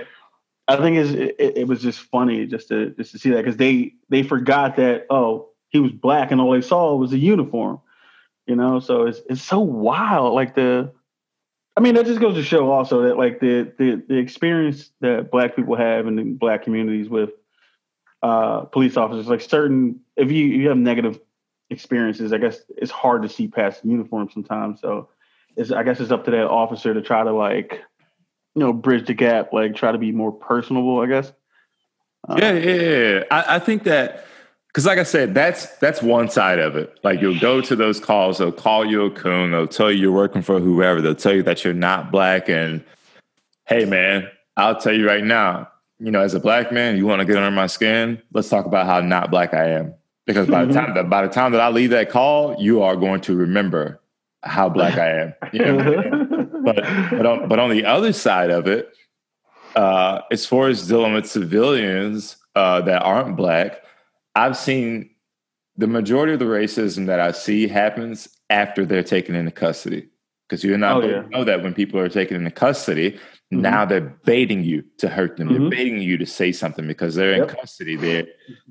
[0.67, 3.95] I think it, it was just funny just to just to see that because they
[4.09, 7.81] they forgot that oh he was black and all they saw was a uniform,
[8.47, 8.79] you know.
[8.79, 10.33] So it's it's so wild.
[10.33, 10.93] Like the,
[11.77, 15.33] I mean, that just goes to show also that like the the the experience that
[15.33, 17.31] black people have in the black communities with
[18.23, 21.19] uh, police officers, like certain if you you have negative
[21.71, 24.81] experiences, I guess it's hard to see past the uniform sometimes.
[24.81, 25.09] So
[25.57, 27.81] it's I guess it's up to that officer to try to like
[28.55, 31.33] you know bridge the gap, like try to be more personable, I guess.
[32.29, 33.25] Um, yeah, yeah, yeah.
[33.31, 34.27] I, I think that
[34.69, 36.99] because, like I said, that's that's one side of it.
[37.03, 40.13] Like you'll go to those calls, they'll call you a coon, they'll tell you you're
[40.13, 42.85] working for whoever, they'll tell you that you're not black, and
[43.67, 47.21] hey, man, I'll tell you right now, you know, as a black man, you want
[47.21, 48.21] to get under my skin.
[48.33, 49.95] Let's talk about how not black I am.
[50.27, 52.97] Because by the time that by the time that I leave that call, you are
[52.97, 54.01] going to remember
[54.43, 55.35] how black I am.
[55.53, 56.24] You know
[56.65, 56.77] but
[57.11, 58.95] but on, but on the other side of it,
[59.77, 63.83] uh, as far as dealing with civilians uh, that aren't black,
[64.35, 65.11] I've seen
[65.77, 70.09] the majority of the racism that I see happens after they're taken into custody.
[70.49, 71.23] Because you and I oh, yeah.
[71.31, 73.61] know that when people are taken into custody, mm-hmm.
[73.63, 75.49] now they're baiting you to hurt them.
[75.49, 75.63] Mm-hmm.
[75.63, 77.49] They're baiting you to say something because they're yep.
[77.49, 77.97] in custody.
[77.97, 78.27] They're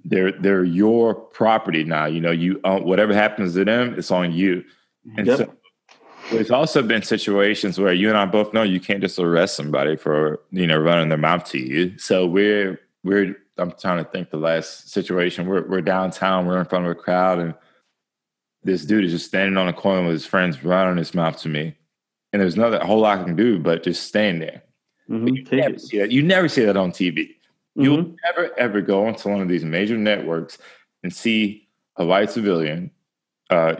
[0.05, 2.05] they're they're your property now.
[2.05, 4.63] You know, you own, whatever happens to them, it's on you.
[5.17, 5.37] And yep.
[5.39, 5.55] so
[6.31, 9.95] there's also been situations where you and I both know you can't just arrest somebody
[9.95, 11.97] for you know running their mouth to you.
[11.97, 15.45] So we're we're I'm trying to think the last situation.
[15.47, 16.45] We're we're downtown.
[16.47, 17.53] We're in front of a crowd, and
[18.63, 21.49] this dude is just standing on a corner with his friends, running his mouth to
[21.49, 21.75] me.
[22.31, 24.63] And there's nothing a whole lot I can do but just stand there.
[25.09, 26.11] Mhm, You never see that.
[26.11, 27.35] You never see that on TV.
[27.75, 28.15] You'll Mhm.
[28.23, 30.57] never ever go onto one of these major networks
[31.03, 32.89] and see a white civilian
[33.49, 33.75] uh,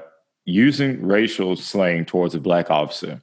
[0.46, 3.22] using racial slang towards a black officer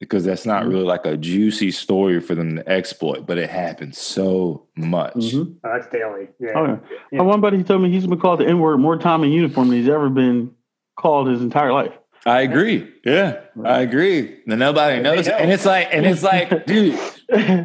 [0.00, 0.68] because that's not Mhm.
[0.70, 5.14] really like a juicy story for them to exploit, but it happens so much.
[5.14, 5.54] Mhm.
[5.62, 6.26] Oh, that's daily.
[6.40, 6.50] Yeah.
[6.56, 6.78] Oh, yeah.
[7.12, 7.18] Yeah.
[7.18, 9.68] My one buddy told me he's been called the N word more time in uniform
[9.68, 10.50] than he's ever been
[10.96, 11.92] called his entire life.
[12.24, 12.88] I agree.
[13.04, 14.38] Yeah, I agree.
[14.46, 15.26] And nobody knows.
[15.26, 15.34] know.
[15.34, 16.96] And it's like, and it's like, dude,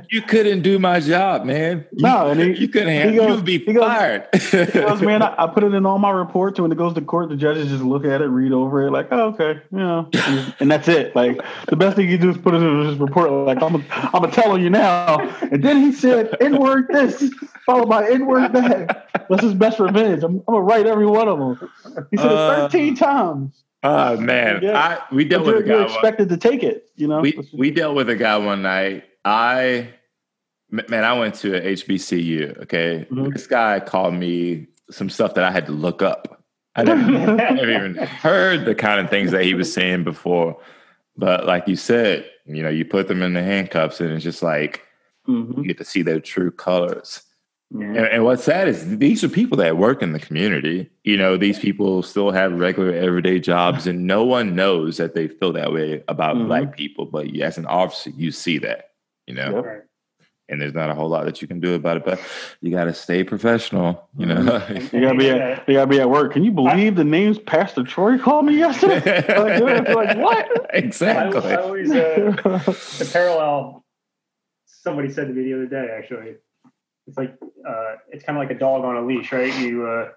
[0.10, 1.86] you couldn't do my job, man.
[1.92, 2.90] You, No, and he- you couldn't.
[2.90, 4.28] he Have, goes- you would be he goes- fired.
[4.34, 6.58] He goes, man, I, I put it in all my reports.
[6.58, 8.92] And when it goes to court, the judges just look at it, read over it,
[8.92, 11.16] like, oh, okay, yeah, and, and that's it.
[11.16, 13.30] Like the best thing you do is put it in his report.
[13.32, 15.20] Like I'm, I'm gonna tell you now.
[15.52, 17.32] And then he said, "N word this,"
[17.64, 20.24] followed by "N word that." That's his best revenge.
[20.24, 21.70] I'm, I'm gonna write every one of them.
[22.10, 23.64] He said Uh, it 13 times.
[23.84, 24.78] Oh man, Yeah.
[25.10, 25.76] I, we But dealt with a guy.
[25.76, 26.90] one- expected to take it.
[26.96, 27.20] You know.
[27.22, 29.04] we we dealt with a guy one night.
[29.26, 29.90] I
[30.70, 32.62] man, I went to a HBCU.
[32.64, 33.34] Okay, Mhm.
[33.34, 36.44] this guy called me some stuff that I had to look up.
[36.76, 40.60] I never, never even heard the kind of things that he was saying before.
[41.16, 44.44] But like you said, you know, you put them in the handcuffs, and it's just
[44.44, 44.84] like
[45.28, 45.58] Mhm.
[45.58, 47.22] you get to see their true colors.
[47.70, 50.90] And, and what's sad is these are people that work in the community.
[51.04, 55.28] You know, these people still have regular everyday jobs, and no one knows that they
[55.28, 56.48] feel that way about Mhm.
[56.48, 57.06] black people.
[57.06, 58.92] But as an officer, you see that.
[59.28, 59.84] You know, Yep.
[60.50, 62.06] And there's not a whole lot that you can do about it.
[62.06, 62.22] But
[62.62, 64.08] you got to stay professional.
[64.18, 64.66] You know.
[64.94, 66.32] You gotta be at you gotta be at work.
[66.32, 69.02] Can you believe the names Pastor Troy called me yesterday?
[69.28, 70.74] like, like, what?
[70.74, 71.42] I, exactly.
[71.52, 73.84] I always uh, the parallel.
[74.68, 75.90] Somebody said to me the other day.
[75.98, 76.36] Actually,
[77.08, 79.54] it's like uh, it's kind of like a dog on a leash, right?
[79.58, 80.10] You uh,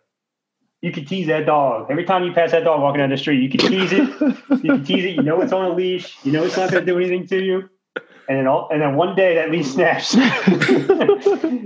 [0.83, 3.40] you can tease that dog every time you pass that dog walking down the street.
[3.42, 4.09] You can tease it.
[4.62, 5.16] You can tease it.
[5.16, 6.16] You know it's on a leash.
[6.24, 7.68] You know it's not going to do anything to you.
[8.29, 10.22] And then all, and then one day that leash snaps, and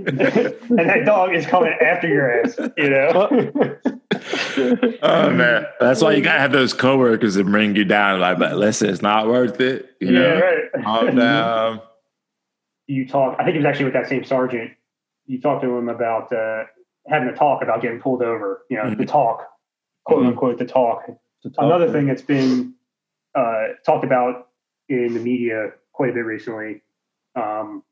[0.07, 2.57] that dog is coming after your ass.
[2.77, 3.77] You know.
[5.01, 8.19] Oh man, that's why you gotta have those coworkers that bring you down.
[8.19, 9.89] Like, but listen, it's not worth it.
[9.99, 10.83] You yeah, know, right.
[10.83, 11.81] calm down.
[12.87, 13.35] you talk.
[13.37, 14.71] I think it was actually with that same sergeant.
[15.27, 16.65] You talk to him about uh,
[17.07, 18.61] having a talk about getting pulled over.
[18.69, 19.47] You know, the talk,
[20.03, 20.27] quote Mhm.
[20.29, 21.03] unquote, the talk.
[21.57, 22.73] Another thing that's been
[23.35, 24.49] uh, talked about
[24.89, 26.81] in the media quite a bit recently,
[27.35, 27.83] um,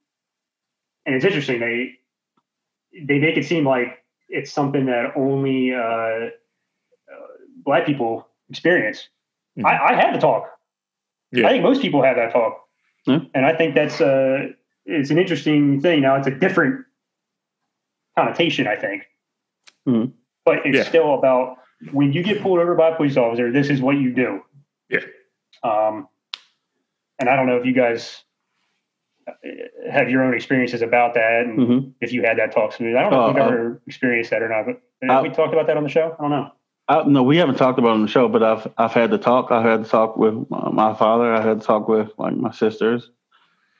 [1.05, 1.59] and it's interesting.
[1.59, 1.99] They
[3.07, 6.29] they make it seem like it's something that only uh, uh,
[7.63, 9.09] black people experience.
[9.57, 9.65] Mhm.
[9.65, 10.49] I, I had the talk.
[11.31, 11.47] Yeah.
[11.47, 12.63] I think most people have that talk,
[13.07, 13.19] Yeah.
[13.33, 14.49] and I think that's uh,
[14.85, 16.01] it's an interesting thing.
[16.01, 16.85] Now it's a different
[18.17, 19.07] connotation, I think,
[19.87, 20.11] Mhm.
[20.45, 20.83] but it's Yeah.
[20.83, 21.57] still about
[21.91, 23.51] when you get pulled over by a police officer.
[23.51, 24.41] This is what you do.
[24.89, 24.99] Yeah.
[25.63, 26.07] Um,
[27.19, 28.23] and I don't know if you guys
[29.25, 29.31] uh,
[29.89, 31.93] have your own experiences about that, and Mhm.
[32.01, 32.95] if you had that talk smooth.
[32.97, 35.23] I don't know if Uh, you've uh, ever experienced that or not, but have uh,
[35.23, 36.13] we talked about that on the show?
[36.19, 36.51] I don't know.
[36.89, 39.17] Uh, no, we haven't talked about it on the show, but I've I've had the
[39.17, 39.49] talk.
[39.49, 41.33] I've had the talk with my, my father.
[41.33, 43.11] I had the talk with like my sisters.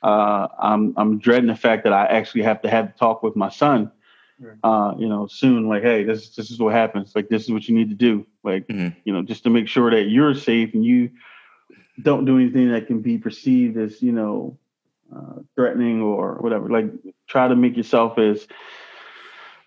[0.02, 3.36] Uh, I'm I'm dreading the fact that I actually have to have the talk with
[3.36, 3.92] my son.
[4.40, 4.56] Right.
[4.64, 5.68] Uh, you know, soon.
[5.68, 7.12] Like, hey, this this is what happens.
[7.14, 8.26] Like, this is what you need to do.
[8.42, 8.94] Like, Mhm.
[9.04, 11.10] you know, just to make sure that you're safe and you
[12.02, 14.58] don't do anything that can be perceived as you know
[15.14, 16.68] uh, threatening or whatever.
[16.68, 16.86] Like,
[17.28, 18.46] try to make yourself as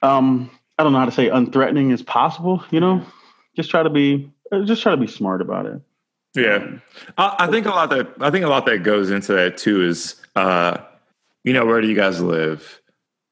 [0.03, 2.63] um I don't know how to say unthreatening as possible.
[2.69, 3.01] You know,
[3.55, 5.81] just try to be uh, just try to be smart about it.
[6.35, 6.67] Yeah,
[7.17, 9.81] I, I think a lot that I think a lot that goes into that too
[9.83, 10.77] is, uh,
[11.43, 12.79] you know, where do you guys live?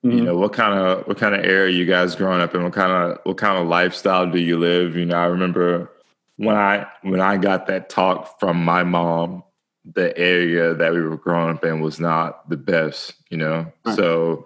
[0.05, 0.23] You Mhm.
[0.25, 2.61] know, what kind of what kind of area you guys growing up in?
[2.63, 4.95] What kind of what kind of lifestyle do you live?
[4.95, 5.89] You know, I remember
[6.37, 9.43] when I when I got that talk from my mom,
[9.83, 13.15] the area that we were growing up in was not the best.
[13.31, 13.95] You know, Right.
[13.95, 14.45] so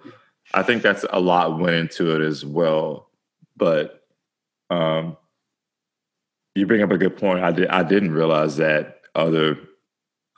[0.54, 3.10] I think that's a lot went into it as well.
[3.58, 4.06] But
[4.69, 5.17] um,
[6.56, 7.43] you bring up a good point.
[7.43, 9.60] I did I didn't realize that other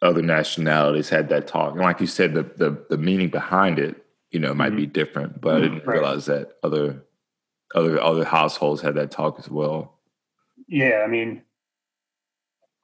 [0.01, 4.03] other nationalities had that talk, and like you said, the the, the meaning behind it,
[4.31, 5.39] you know, it might be different.
[5.41, 5.95] But I didn't Right.
[5.99, 7.03] realize that other
[7.75, 9.99] other other households had that talk as well.
[10.67, 11.41] Yeah, I mean,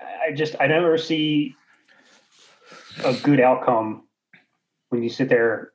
[0.02, 1.56] I just I never see
[3.04, 4.04] a good outcome
[4.90, 5.72] when you sit there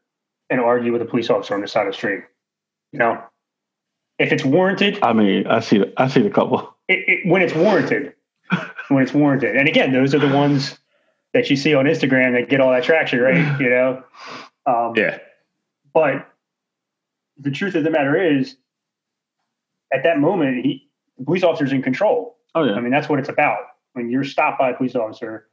[0.50, 2.22] and argue with a police officer on the side of the street.
[2.92, 3.22] You know,
[4.18, 6.74] if it's warranted, I mean, I see the, I see the couple.
[6.88, 8.14] it, it, when it's warranted,
[8.88, 10.78] when it's warranted, and again, those are the ones
[11.32, 13.58] that you see on Instagram that get all that traction, right?
[13.60, 14.02] You know,
[14.66, 15.18] um, Yeah,
[15.94, 16.28] but
[17.38, 18.56] the truth of the matter is,
[19.92, 22.36] at that moment, he the police officer's in control.
[22.54, 22.74] Oh yeah.
[22.74, 23.58] I mean, that's what it's about.
[23.94, 25.48] When you're stopped by a police officer,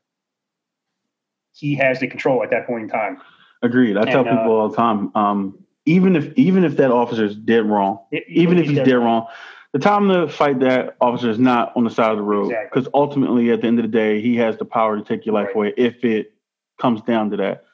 [1.53, 3.17] he has the control at that point in time.
[3.61, 3.97] Agreed.
[3.97, 5.11] I tell And, uh, people all the time.
[5.15, 9.27] Um, even if even if that officer's dead wrong, It- even if he's dead wrong,
[9.73, 12.69] the time to fight that officer is not on the side of the road Exactly.
[12.81, 15.33] because ultimately, at the end of the day, he has the power to take your
[15.35, 15.55] life Right.
[15.55, 16.33] away if it
[16.79, 17.65] comes down to that.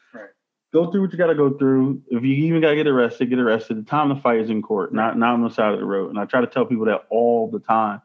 [0.75, 2.01] Go through what you got to go through.
[2.09, 3.77] If you even got to get arrested, get arrested.
[3.77, 6.09] The time to fight is in court, not not on the side of the road.
[6.09, 8.01] And I try to tell people that all the time.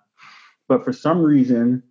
[0.69, 1.83] But for some reason,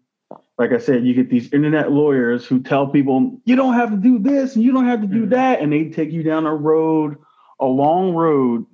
[0.58, 3.98] like I said, you get these internet lawyers who tell people you don't have to
[3.98, 5.32] do this and you don't have to do Mhm.
[5.32, 7.18] that, and they take you down a road,
[7.60, 8.65] a long road,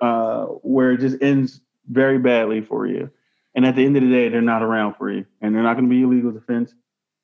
[0.00, 3.08] uh, where it just ends very badly for you.
[3.54, 5.74] And at the end of the day, they're not around for you, and they're not
[5.74, 6.74] going to be your legal defense,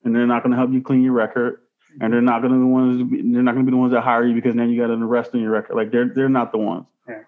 [0.05, 1.63] and they're not going to help you clean your record,
[2.01, 3.33] and they're not going to be the ones.
[3.35, 5.03] They're not going to be the ones that hire you because then you got an
[5.03, 5.77] arrest on your record.
[5.77, 6.87] Like they're they're not the ones.
[7.07, 7.25] Right.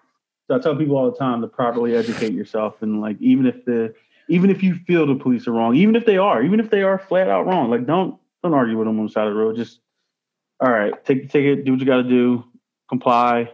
[0.47, 3.65] So I tell people all the time to properly educate yourself, and like even if
[3.65, 3.93] the
[4.29, 6.83] even if you feel the police are wrong, even if they are, even if they
[6.83, 9.39] are flat out wrong, like don't don't argue with them on the side of the
[9.39, 9.55] road.
[9.55, 9.79] Just
[10.59, 12.45] all right, take the ticket, do what you got to do,
[12.87, 13.51] comply.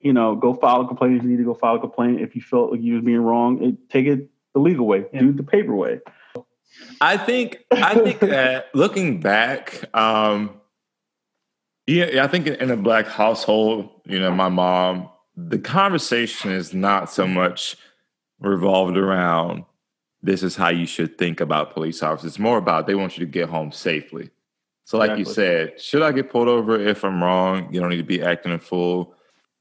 [0.00, 2.20] You know, go file a complaint if you need to go file a complaint.
[2.22, 5.20] If you felt like you was being wrong, it, take it the legal way, Yeah.
[5.20, 6.00] do it the paper way.
[7.00, 10.60] I think I think that looking back, um,
[11.86, 17.10] yeah, I think in a black household, you know, my mom, the conversation is not
[17.10, 17.76] so much
[18.38, 19.64] revolved around
[20.22, 22.32] this is how you should think about police officers.
[22.32, 24.30] It's more about they want you to get home safely.
[24.84, 27.72] So, like you said, should I get pulled over if I'm wrong?
[27.72, 29.14] You don't need to be acting a fool.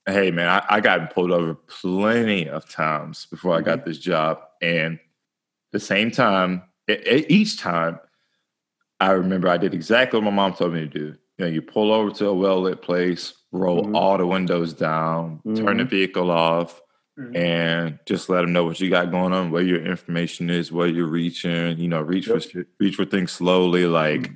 [0.05, 4.39] Hey, man, I, I got pulled over plenty of times before I got this job,
[4.61, 4.99] and
[5.71, 7.99] the same time, each time,
[8.99, 11.15] I remember I did exactly what my mom told me to do.
[11.37, 13.95] You know, you pull over to a well lit place, roll Mhm.
[13.95, 15.89] all the windows down, turn the Mhm.
[15.89, 16.81] vehicle off,
[17.17, 17.35] Mhm.
[17.35, 20.87] and just let them know what you got going on, where your information is, where
[20.87, 21.77] you're reaching.
[21.77, 22.41] You know, reach for
[22.79, 23.85] reach for things slowly.
[23.85, 24.33] Like Mhm.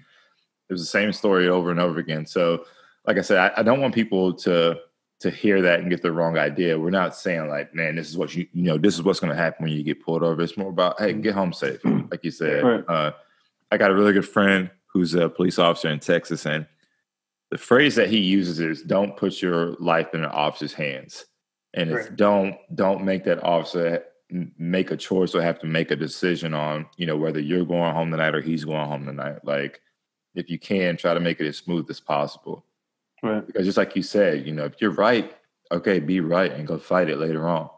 [0.69, 2.25] it was the same story over and over again.
[2.25, 2.65] So,
[3.05, 4.79] like I said, I, I don't want people to
[5.23, 6.79] to hear that and get the wrong idea.
[6.79, 9.31] We're not saying like, man, this is what you you know, this is what's going
[9.31, 10.41] to happen when you get pulled over.
[10.41, 11.79] It's more about, hey, get home safe,
[12.11, 12.63] like you said.
[12.63, 12.83] Right.
[12.87, 13.11] Uh,
[13.71, 16.67] I got a really good friend who's a police officer in Texas, and
[17.49, 21.25] the phrase that he uses is, "Don't put your life in an officer's hands."
[21.73, 24.03] and it's don't don't make that officer
[24.57, 27.93] make a choice or have to make a decision on you know whether you're going
[27.93, 29.81] home tonight or he's going home tonight like
[30.35, 32.65] if you can try to make it as smooth as possible
[33.23, 33.45] Right.
[33.47, 35.33] because just like you said you know if you're right
[35.71, 37.69] okay be right and go fight it later on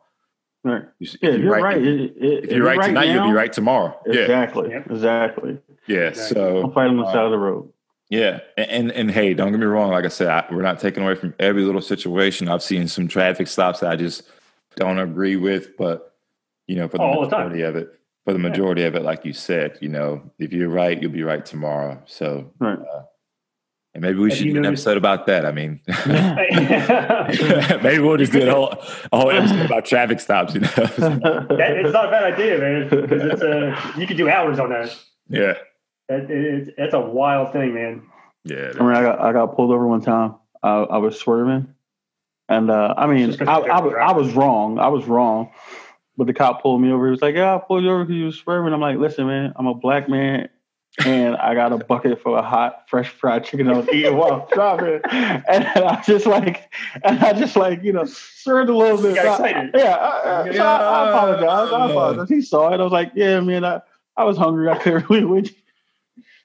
[0.64, 0.82] Right.
[0.98, 1.78] You s- Yeah, if you're right.
[1.78, 4.70] if, It- it- if you're right tonight you'll be right tomorrow yeah Exactly.
[4.72, 4.90] Yep.
[4.92, 5.58] Exactly.
[5.88, 6.42] yeah Exactly.
[6.42, 7.72] Don't so fight on the uh, side of the road.
[8.10, 9.90] Yeah, and, and and hey, don't get me wrong.
[9.92, 12.48] Like I said, I, we're not taking away from every little situation.
[12.48, 14.30] I've seen some traffic stops that I just
[14.76, 16.14] don't agree with, but
[16.68, 19.26] you know, for the All the majority of it, for the majority of it, like
[19.26, 22.00] you said, you know, if you're right, you'll be right tomorrow.
[22.06, 22.78] So, Right.
[22.78, 23.02] uh,
[23.96, 25.46] and maybe we Have should you do an episode about that.
[25.46, 28.70] I mean, that, maybe we'll just do a whole
[29.12, 30.54] a whole episode about traffic stops.
[30.54, 32.90] You know, it's not a bad idea, man.
[32.90, 34.96] 'cause it's a, you could do hours on that.
[35.30, 35.54] yeah,
[36.10, 38.04] That it's, that's a wild thing, man.
[38.44, 38.72] yeah.
[38.80, 40.36] I mean, I got I got pulled over one time.
[40.62, 41.74] I, I was swerving,
[42.50, 44.78] and uh, I mean, I, I, was- I was wrong.
[44.80, 45.52] I was wrong.
[46.18, 47.06] But the cop pulled me over.
[47.08, 49.28] He was like, "Yeah, I pulled you over because you were swerving." I'm like, "Listen,
[49.28, 50.48] man, I'm a black man,
[51.04, 54.48] and I got a bucket full of hot, fresh fried chicken I was eating while
[54.50, 56.72] I'm driving." And I just like,
[57.04, 59.16] and I just like, you know, swerved a little bit.
[59.16, 61.74] Got So I- yeah, I, I, so I, I apologize.
[61.74, 62.30] I apologize.
[62.30, 62.80] He saw it.
[62.80, 63.82] I was like, "Yeah, man, I,
[64.16, 64.70] I was hungry.
[64.70, 65.56] I couldn't really wait."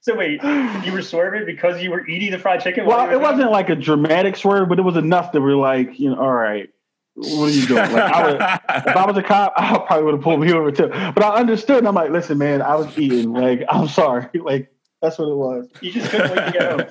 [0.02, 2.86] So wait, you were swerving because you were eating the fried chicken?
[2.86, 5.56] Well, you were it wasn't like a dramatic swerve, but it was enough that we're
[5.56, 6.70] like, you know, all right,
[7.14, 7.92] what are you doing?
[7.92, 8.40] Like, I would,
[8.86, 10.88] if I was a cop, I probably would have pulled me over too.
[10.88, 11.78] But I understood.
[11.78, 13.32] And I'm like, listen, man, I was eating.
[13.32, 14.28] Like, I'm sorry.
[14.42, 15.70] Like, that's what it was.
[15.80, 16.88] You just couldn't wait to get home.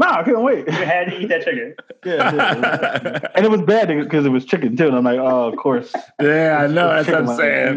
[0.00, 0.66] No, I couldn't wait.
[0.66, 1.74] You had to eat that chicken.
[2.02, 3.18] Yeah, yeah.
[3.34, 4.86] and it was bad because it was chicken too.
[4.86, 5.92] And I'm like, oh, of course.
[6.18, 6.88] yeah, I know.
[6.88, 7.36] That's what I'm Chicken,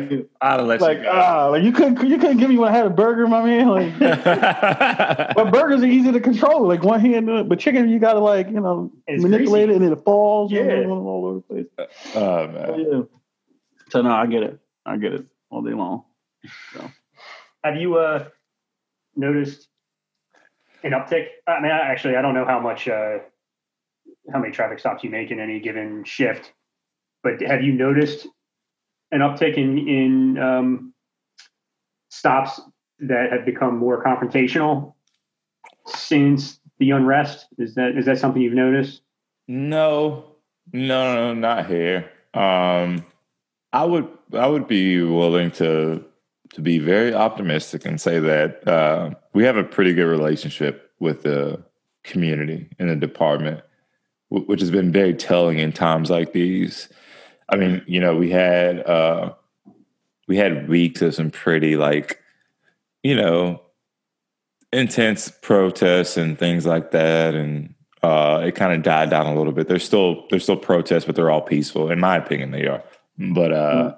[0.10, 0.26] saying.
[0.40, 1.12] I'd let Like, you go.
[1.12, 3.68] ah, like you couldn't, you couldn't give me when I had a burger, my man.
[3.68, 4.00] Like,
[5.36, 6.66] but burgers are easy to control.
[6.66, 9.84] Like one hand, uh, but chicken, you gotta like, you know, It's manipulate greasy.
[9.84, 10.54] it and it falls.
[10.54, 10.86] Yeah.
[10.88, 11.88] all over the place.
[12.16, 12.80] oh Oh, man.
[12.80, 13.02] yeah.
[13.90, 14.58] So no, I get it.
[14.86, 16.06] I get it all day long.
[17.66, 18.30] Have you uh,
[19.18, 19.68] noticed
[20.84, 21.28] an uptick?
[21.48, 23.20] I mean, I- actually, I don't know how much, uh,
[24.32, 26.54] how many traffic stops you make in any given shift,
[27.24, 28.28] but have you noticed
[29.12, 30.94] an uptick in in um,
[32.10, 32.62] stops
[33.00, 34.94] that have become more confrontational
[35.88, 37.48] since the unrest?
[37.58, 39.02] Is that is that something you've noticed?
[39.48, 40.26] No,
[40.72, 42.10] No, no, not here.
[42.34, 43.06] Um,
[43.74, 46.04] I would I would be willing to
[46.54, 51.24] to be very optimistic and say that uh, we have a pretty good relationship with
[51.24, 51.62] the
[52.04, 53.62] community in the department,
[54.32, 56.90] w- which has been very telling in times like these.
[57.50, 59.34] I mean, you know, we had uh,
[60.28, 62.22] we had weeks of some pretty like,
[63.02, 63.62] you know,
[64.72, 67.74] intense protests and things like that, and
[68.04, 69.68] uh, it kind of died down a little bit.
[69.68, 71.90] There's still there's still protests, but they're all peaceful.
[71.90, 72.84] In my opinion, they are.
[73.18, 73.96] But uh,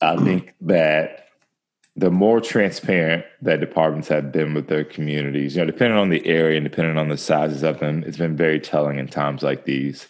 [0.00, 1.27] I think that
[1.98, 6.24] the more transparent that departments have been with their communities, you know, depending on the
[6.24, 9.64] area and depending on the sizes of them, it's been very telling in times like
[9.64, 10.06] these.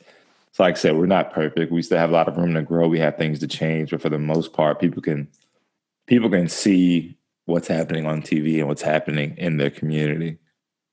[0.53, 1.72] So, like I said, we're not perfect.
[1.72, 2.89] We still have a lot of room to grow.
[2.89, 5.28] We have things to change, but for the most part, people can
[6.07, 7.16] people can see
[7.47, 10.36] what's happening on TV and what's happening in their community,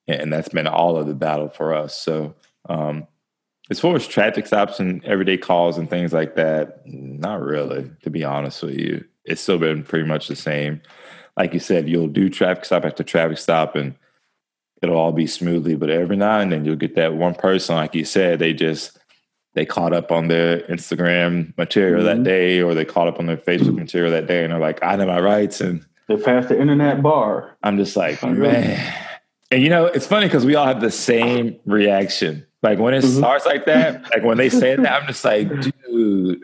[0.07, 1.99] and that's been all of the battle for us.
[1.99, 2.35] So,
[2.69, 3.05] um,
[3.69, 8.09] as far as traffic stops and everyday calls and things like that, not really, to
[8.09, 9.03] be honest with you.
[9.25, 10.81] It's still been pretty much the same.
[11.37, 13.95] Like you said, you'll do traffic stop after traffic stop and
[14.81, 17.95] it'll all be smoothly, but every now and then you'll get that one person, like
[17.95, 18.97] you said, they just
[19.53, 22.23] they caught up on their Instagram material mm-hmm.
[22.23, 24.83] that day or they caught up on their Facebook material that day and they're like,
[24.83, 27.57] I know my rights and they passed the internet bar.
[27.63, 28.93] I'm just like, man.
[29.51, 33.03] And you know, it's funny because we all have the same reaction like when it
[33.03, 33.17] mm-hmm.
[33.17, 36.41] starts like that, like when they say that, I'm just like, dude,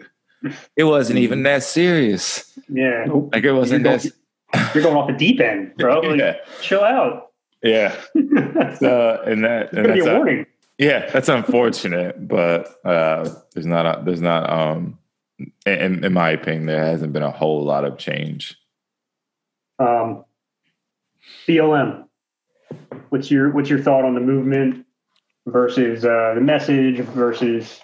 [0.75, 2.50] it wasn't even that serious.
[2.71, 3.05] Yeah.
[3.07, 3.97] Like it wasn't you're.
[3.97, 4.11] Going,
[4.73, 5.99] you're going off the deep end, bro.
[5.99, 6.35] Like, yeah.
[6.61, 7.31] Chill out.
[7.63, 7.91] Yeah.
[8.13, 10.45] so, and that, and that's a warning.
[10.77, 14.97] Yeah, that's unfortunate, but uh, there's not a, there's not um
[15.65, 18.57] in, in my opinion there hasn't been a whole lot of change.
[19.77, 20.25] Um,
[21.47, 22.05] BLM.
[23.09, 24.85] What's your what's your thought on the movement?
[25.45, 27.81] versus uh, the message versus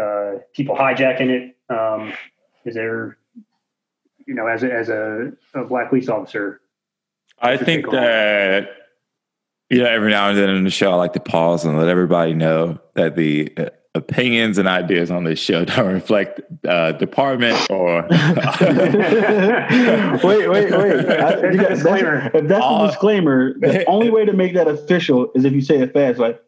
[0.00, 1.56] uh, people hijacking it?
[1.72, 2.12] Um,
[2.64, 3.16] is there,
[4.26, 6.60] you know, as a, as a, a black police officer?
[7.40, 8.68] I think that
[9.68, 11.88] you know every now and then in the show I like to pause and let
[11.88, 17.58] everybody know that the uh, opinions and ideas on this show don't reflect uh, department
[17.70, 18.02] or.
[20.22, 21.06] wait, wait, wait!
[21.08, 22.22] I, disclaimer.
[22.22, 25.52] That's, if that's uh, a disclaimer, the only way to make that official is if
[25.52, 26.40] you say it fast, like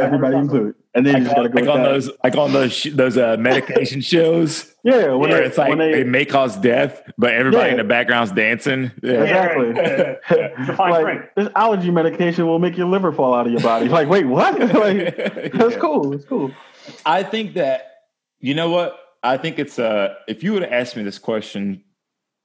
[0.00, 0.74] Everybody included.
[0.94, 4.72] And then like, like on those like on those those uh, medication shows.
[4.84, 7.72] Yeah, when it's like they, it may cause death, but everybody yeah.
[7.72, 8.92] in the background's dancing.
[9.02, 9.22] Yeah.
[9.22, 10.76] Exactly.
[10.76, 13.88] like, this allergy medication will make your liver fall out of your body.
[13.88, 14.60] Like, wait, what?
[14.60, 15.78] like, that's yeah.
[15.78, 16.12] cool.
[16.12, 16.52] It's cool.
[17.06, 18.04] I think that
[18.38, 18.98] you know what?
[19.24, 21.82] I think it's uh if you would have asked me this question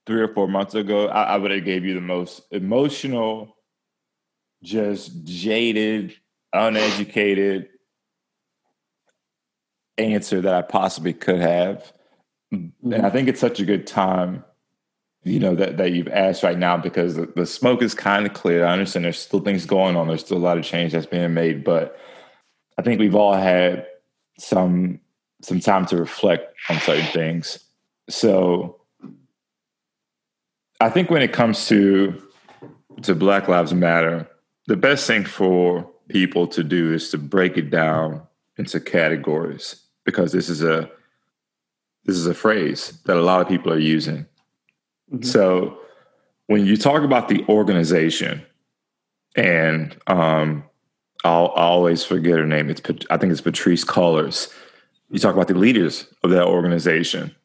[0.08, 3.56] three or four months ago, I, I would have gave you the most emotional,
[4.64, 6.16] just jaded,
[6.54, 7.68] uneducated
[9.98, 11.92] answer that I possibly could have.
[12.54, 12.94] Mm-hmm.
[12.94, 14.46] And I think it's such a good time,
[15.24, 18.34] you know, that, that you've asked right now because the, the smoke is kind of
[18.34, 18.66] clear.
[18.66, 20.08] I understand there's still things going on.
[20.08, 21.98] There's still a lot of change that's being made, but
[22.78, 23.86] I think we've all had
[24.40, 25.02] some
[25.42, 27.60] some time to reflect on certain things.
[28.10, 28.77] So
[30.80, 32.22] I think when it comes to
[33.04, 34.28] to Black Lives Matter,
[34.68, 38.22] the best thing for people to do is to break it down
[38.58, 40.90] into categories because this is a
[42.06, 44.26] this is a phrase that a lot of people are using.
[45.12, 45.24] Mm-hmm.
[45.24, 45.80] So
[46.48, 48.42] when you talk about the organization,
[49.36, 50.64] and um,
[51.24, 52.70] I'll, I'll, always forget her name.
[52.70, 54.52] It's I think it's Patrisse Cullors.
[55.10, 57.36] You talk about the leaders of that organization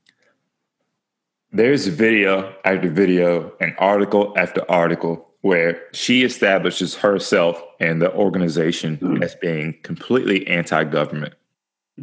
[1.53, 8.96] there's video after video and article after article where she establishes herself and the organization
[8.98, 9.22] mm.
[9.22, 11.34] as being completely anti-government.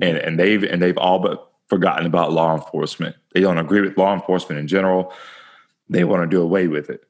[0.01, 3.15] And, and they've and they've all but forgotten about law enforcement.
[3.33, 5.13] They don't agree with law enforcement in general.
[5.89, 7.03] They want to do away with it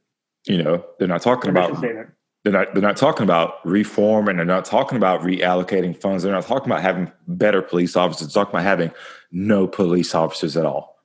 [0.46, 0.84] you know?
[0.98, 4.98] They're not talking about they're not they're not talking about reform and they're not talking
[4.98, 6.24] about reallocating funds.
[6.24, 8.34] They're not talking about having better police officers.
[8.34, 8.92] They're talking about having
[9.32, 10.98] no police officers at all.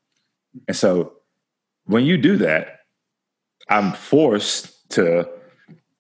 [0.69, 1.13] And so
[1.87, 2.81] when you do that,
[3.69, 5.29] I'm forced to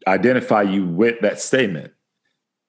[0.06, 1.92] identify you with that statement.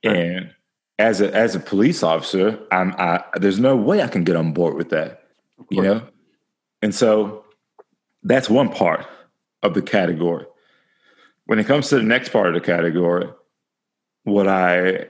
[0.05, 0.15] Right.
[0.15, 0.51] And
[0.97, 4.53] as a as a police officer, I'm I, there's no way I can get on
[4.53, 5.23] board with that.
[5.69, 6.07] You know?
[6.81, 7.45] And so
[8.23, 9.05] that's one part
[9.63, 10.45] of the category.
[11.45, 13.27] When it comes to the next part of the category,
[14.23, 15.07] what I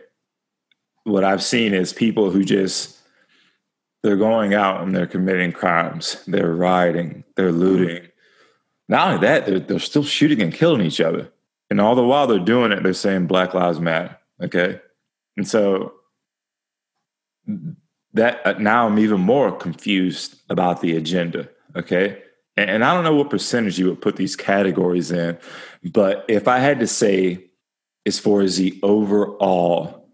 [1.03, 2.94] what I've seen is people who just
[4.05, 6.23] they're going out and they're committing crimes.
[6.27, 7.23] They're rioting.
[7.35, 8.07] They're looting.
[8.87, 11.31] Not only that, they're, they're still shooting and killing each other.
[11.71, 14.15] And all the while they're doing it, they're saying Black Lives Matter.
[14.43, 14.79] Okay.
[15.37, 15.93] And so
[18.13, 21.49] that uh, now I'm even more confused about the agenda.
[21.75, 22.21] Okay.
[22.57, 25.35] And, and I don't know what percentage you would put these categories in,
[25.83, 27.43] but if I had to say,
[28.05, 30.04] as far as the overall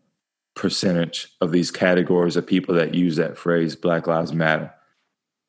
[0.56, 4.74] percentage of these categories of people that use that phrase, Black Lives Matter,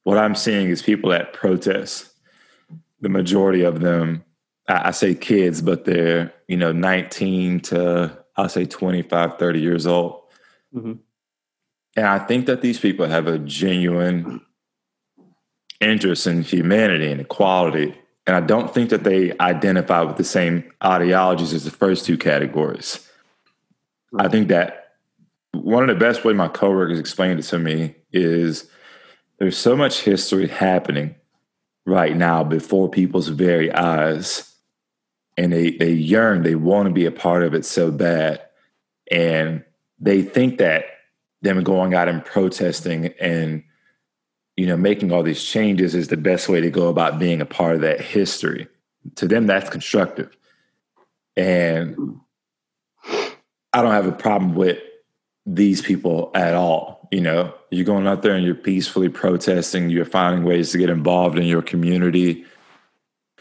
[0.05, 2.11] what I'm seeing is people that protest.
[3.01, 4.25] The majority of them,
[4.69, 9.87] I, I say kids, but they're, you know, 19 to, I'll say 25, 30 years
[9.87, 10.23] old.
[10.75, 10.95] Mm-hmm.
[11.97, 14.41] And I think that these people have a genuine
[15.81, 17.95] interest in humanity and equality.
[18.27, 22.17] And I don't think that they identify with the same ideologies as the first two
[22.17, 23.07] categories.
[24.19, 24.82] I think that
[25.53, 28.69] one of the best way my coworkers explained it to me is
[29.39, 31.15] there's so much history happening
[31.85, 34.49] right now before people's very eyes.
[35.37, 38.43] And they, they yearn, they want to be a part of it so bad.
[39.11, 39.65] And
[39.99, 40.85] they think that
[41.43, 43.63] them going out and protesting and
[44.57, 47.47] you know making all these changes is the best way to go about being a
[47.47, 48.69] part of that history
[49.17, 50.37] to them that's constructive
[51.37, 51.97] and
[53.73, 54.79] i don't have a problem with
[55.47, 57.53] these people at all you know?
[57.71, 61.45] You're going out there and you're peacefully protesting you're finding ways to get involved in
[61.45, 62.45] your community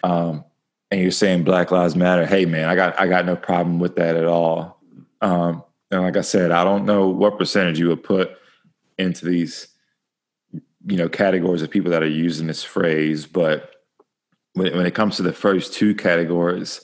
[0.04, 0.44] um,
[0.90, 3.96] and you're saying black lives matter hey man i got i got no problem with
[3.96, 4.82] that at all.
[5.22, 8.32] Um, and like I said, I don't know what percentage you would put
[8.98, 9.68] into these,
[10.52, 13.72] you know, categories of people that are using this phrase, but
[14.54, 16.82] when, when it comes to the first two categories,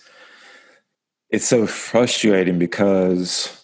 [1.29, 3.56] it's so frustrating because,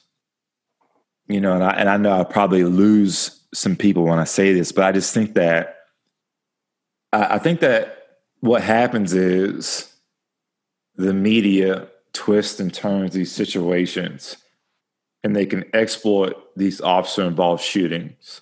[1.33, 4.53] you know, and I, and I know I'll probably lose some people when I say
[4.53, 5.77] this, but I just think that
[7.11, 9.91] I, I think that what happens is
[10.95, 14.37] the media twists and turns these situations
[15.23, 18.41] and they can exploit these officer involved shootings.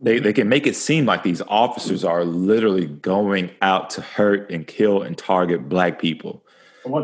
[0.00, 4.50] They, they can make it seem like these officers are literally going out to hurt
[4.50, 6.44] and kill and target black people.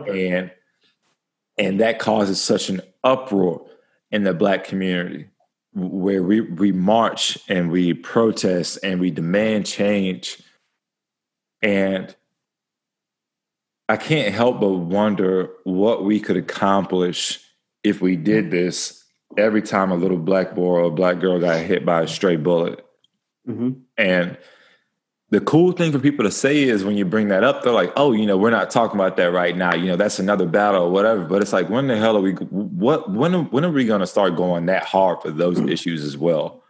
[0.09, 0.51] And
[1.59, 3.68] and that causes such an uproar
[4.11, 5.29] in the black community
[5.75, 10.43] where we, we march and we protest and we demand change.
[11.63, 12.15] And
[13.89, 17.41] I can't help but wonder what we could accomplish
[17.85, 19.05] if we did this
[19.37, 22.37] every time a little black boy or a black girl got hit by a stray
[22.37, 22.85] bullet.
[23.47, 23.81] Mm-hmm.
[23.97, 24.39] And
[25.31, 27.93] the cool thing for people to say is when you bring that up, they're like,
[27.97, 29.75] "Oh, you know, we're not talking about that right now.
[29.75, 32.33] You know, that's another battle or whatever." But it's like, when the hell are we?
[32.33, 33.11] What?
[33.11, 33.51] When?
[33.51, 35.69] When are we going to start going that hard for those mm-hmm.
[35.69, 36.63] issues as well?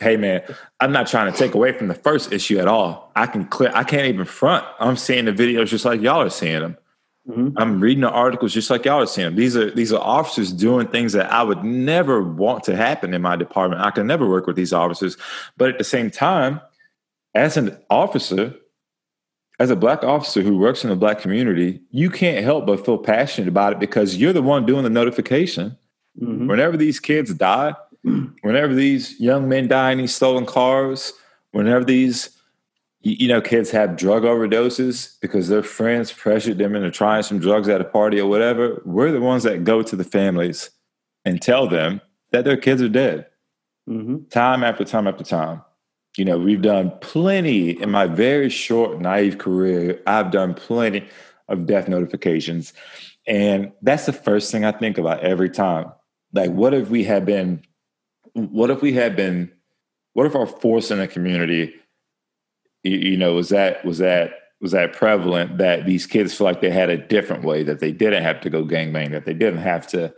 [0.00, 0.42] Hey, man,
[0.78, 3.10] I'm not trying to take away from the first issue at all.
[3.16, 3.72] I can clear.
[3.74, 4.64] I can't even front.
[4.78, 6.76] I'm seeing the videos just like y'all are seeing them.
[7.28, 7.58] Mm-hmm.
[7.58, 9.26] I'm reading the articles just like y'all are seeing.
[9.26, 9.34] Them.
[9.34, 13.22] These are these are officers doing things that I would never want to happen in
[13.22, 13.82] my department.
[13.82, 15.16] I can never work with these officers,
[15.56, 16.60] but at the same time,
[17.36, 18.54] as an officer,
[19.58, 22.98] as a black officer who works in the black community, you can't help but feel
[22.98, 25.76] passionate about it because you're the one doing the notification.
[26.20, 26.48] Mm-hmm.
[26.48, 27.74] Whenever these kids die,
[28.42, 31.12] whenever these young men die in these stolen cars,
[31.52, 32.30] whenever these
[33.02, 37.68] you know, kids have drug overdoses because their friends pressured them into trying some drugs
[37.68, 38.82] at a party or whatever.
[38.84, 40.70] We're the ones that go to the families
[41.24, 42.00] and tell them
[42.32, 43.26] that their kids are dead.
[43.88, 44.24] Mm-hmm.
[44.30, 45.62] Time after time after time.
[46.16, 50.00] You know, we've done plenty in my very short, naive career.
[50.06, 51.06] I've done plenty
[51.48, 52.72] of death notifications.
[53.26, 55.92] And that's the first thing I think about every time.
[56.32, 57.62] Like, what if we had been,
[58.32, 59.52] what if we had been,
[60.14, 61.74] what if our force in the community
[62.86, 66.60] you, you know, was that was that was that prevalent that these kids feel like
[66.60, 69.60] they had a different way that they didn't have to go gangbang, that they didn't
[69.60, 70.14] have to,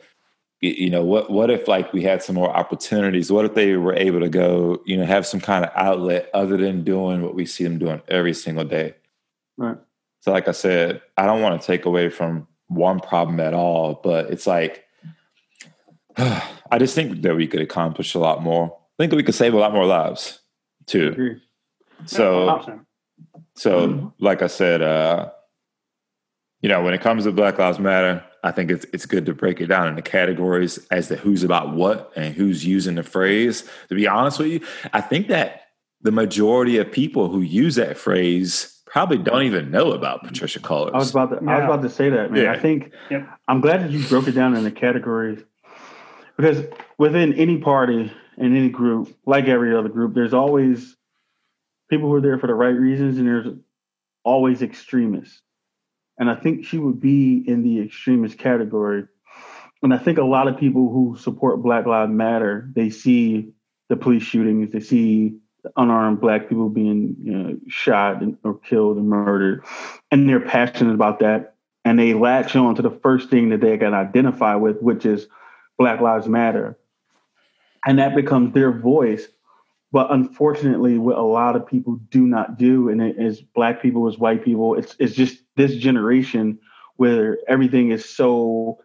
[0.60, 3.30] you know, what what if like we had some more opportunities?
[3.30, 6.56] What if they were able to go, you know, have some kind of outlet other
[6.56, 8.94] than doing what we see them doing every single day?
[9.56, 9.76] Right.
[10.20, 14.00] So, like I said, I don't want to take away from one problem at all,
[14.02, 14.84] but it's like
[16.16, 18.76] I just think that we could accomplish a lot more.
[18.98, 20.40] I think we could save a lot more lives
[20.86, 21.38] too.
[22.06, 22.82] So,
[23.54, 25.30] so like I said, uh,
[26.62, 29.34] you know, when it comes to Black Lives Matter, I think it's it's good to
[29.34, 33.68] break it down into categories as to who's about what and who's using the phrase.
[33.90, 34.60] To be honest with you,
[34.94, 35.66] I think that
[36.00, 40.94] the majority of people who use that phrase probably don't even know about Patricia Cullors.
[40.94, 41.50] I was about to, yeah.
[41.50, 42.44] I was about to say that, man.
[42.44, 42.52] Yeah.
[42.52, 43.28] I think yep.
[43.48, 45.44] I'm glad that you broke it down into categories
[46.38, 46.64] because
[46.96, 50.96] within any party and any group, like every other group, there's always
[51.90, 53.46] people who are there for the right reasons, and there's
[54.24, 55.42] always extremists.
[56.18, 59.04] And I think she would be in the extremist category.
[59.82, 63.52] And I think a lot of people who support Black Lives Matter, they see
[63.88, 65.38] the police shootings, they see
[65.76, 69.64] unarmed black people being you know, shot or killed and murdered,
[70.10, 71.54] and they're passionate about that,
[71.84, 75.26] and they latch on to the first thing that they can identify with, which is
[75.78, 76.78] Black Lives Matter,
[77.86, 79.26] and that becomes their voice.
[79.90, 84.06] But unfortunately, what a lot of people do not do, and it is black people,
[84.06, 86.58] as white people, it's it's just this generation
[86.96, 88.80] where everything is so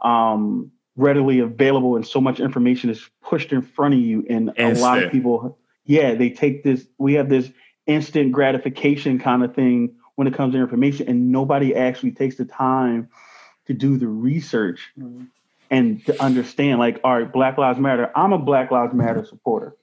[0.00, 4.78] um, readily available and so much information is pushed in front of you, and Instant.
[4.78, 5.58] a lot of people
[5.90, 7.50] yeah, they take this, we have this
[7.86, 12.44] instant gratification kind of thing when it comes to information, and nobody actually takes the
[12.44, 13.08] time
[13.66, 15.24] to do the research mm-hmm.
[15.68, 18.08] and to understand, like, all right, Black Lives Matter.
[18.14, 19.74] I'm a Black Lives Matter supporter.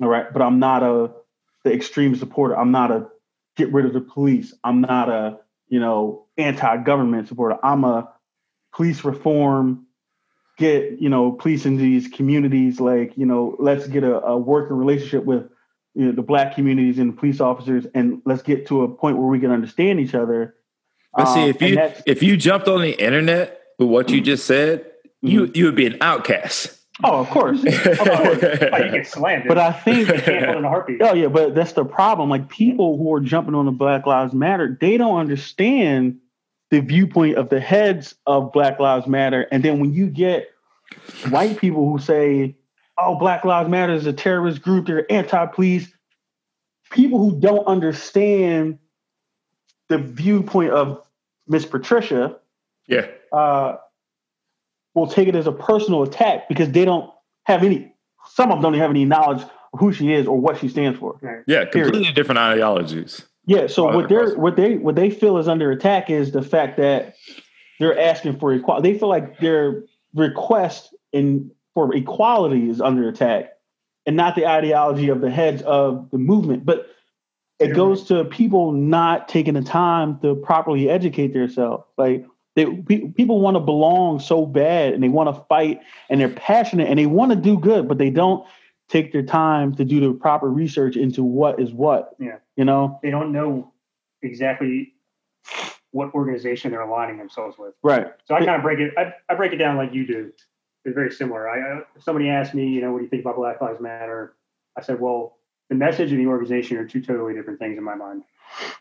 [0.00, 1.12] All right, but I'm not a
[1.64, 2.56] the extreme supporter.
[2.56, 3.06] I'm not a
[3.56, 4.52] get rid of the police.
[4.64, 5.38] I'm not a,
[5.68, 7.56] you know, anti-government supporter.
[7.62, 8.10] I'm a
[8.74, 9.86] police reform
[10.56, 14.76] get you know police in these communities like you know let's get a, a working
[14.76, 15.48] relationship with
[15.94, 19.26] you know, the black communities and police officers and let's get to a point where
[19.26, 20.54] we can understand each other
[21.16, 24.46] I see if um, you if you jumped on the internet with what you just
[24.46, 25.28] said mm-hmm.
[25.28, 27.64] you you would be an outcast Oh, of course.
[27.64, 28.38] Of course.
[28.42, 29.44] oh, you get slammed.
[29.48, 30.08] But I think
[31.02, 32.30] Oh yeah, but that's the problem.
[32.30, 36.18] Like people who are jumping on the Black Lives Matter, they don't understand
[36.70, 39.46] the viewpoint of the heads of Black Lives Matter.
[39.50, 40.50] And then when you get
[41.30, 42.56] white people who say,
[42.96, 45.92] oh, Black Lives Matter is a terrorist group, they're anti police,
[46.90, 48.78] people who don't understand
[49.88, 51.04] the viewpoint of
[51.46, 52.36] Miss Patricia,
[52.86, 53.76] yeah, uh,
[54.94, 57.10] will take it as a personal attack because they don't
[57.44, 57.94] have any.
[58.26, 60.98] Some of them don't have any knowledge of who she is or what she stands
[60.98, 61.18] for.
[61.46, 62.14] Yeah, completely period.
[62.14, 63.26] different ideologies.
[63.46, 66.78] Yeah, so what they're what they what they feel is under attack is the fact
[66.78, 67.14] that
[67.78, 68.92] they're asking for equality.
[68.92, 69.84] They feel like their
[70.14, 73.50] request in for equality is under attack,
[74.06, 76.64] and not the ideology of the heads of the movement.
[76.64, 76.86] But
[77.58, 81.84] it goes to people not taking the time to properly educate themselves.
[81.98, 82.24] Like
[82.54, 86.28] they pe- people want to belong so bad, and they want to fight, and they're
[86.28, 88.46] passionate, and they want to do good, but they don't
[88.88, 92.14] take their time to do the proper research into what is what.
[92.18, 92.36] Yeah.
[92.56, 92.98] You know?
[93.02, 93.72] They don't know
[94.22, 94.94] exactly
[95.90, 97.74] what organization they're aligning themselves with.
[97.82, 98.08] Right.
[98.24, 100.32] So I kind of break it I, I break it down like you do.
[100.84, 101.48] It's very similar.
[101.48, 104.34] I if somebody asked me, you know, what do you think about Black Lives Matter?
[104.76, 105.38] I said, well,
[105.68, 108.24] the message and the organization are two totally different things in my mind.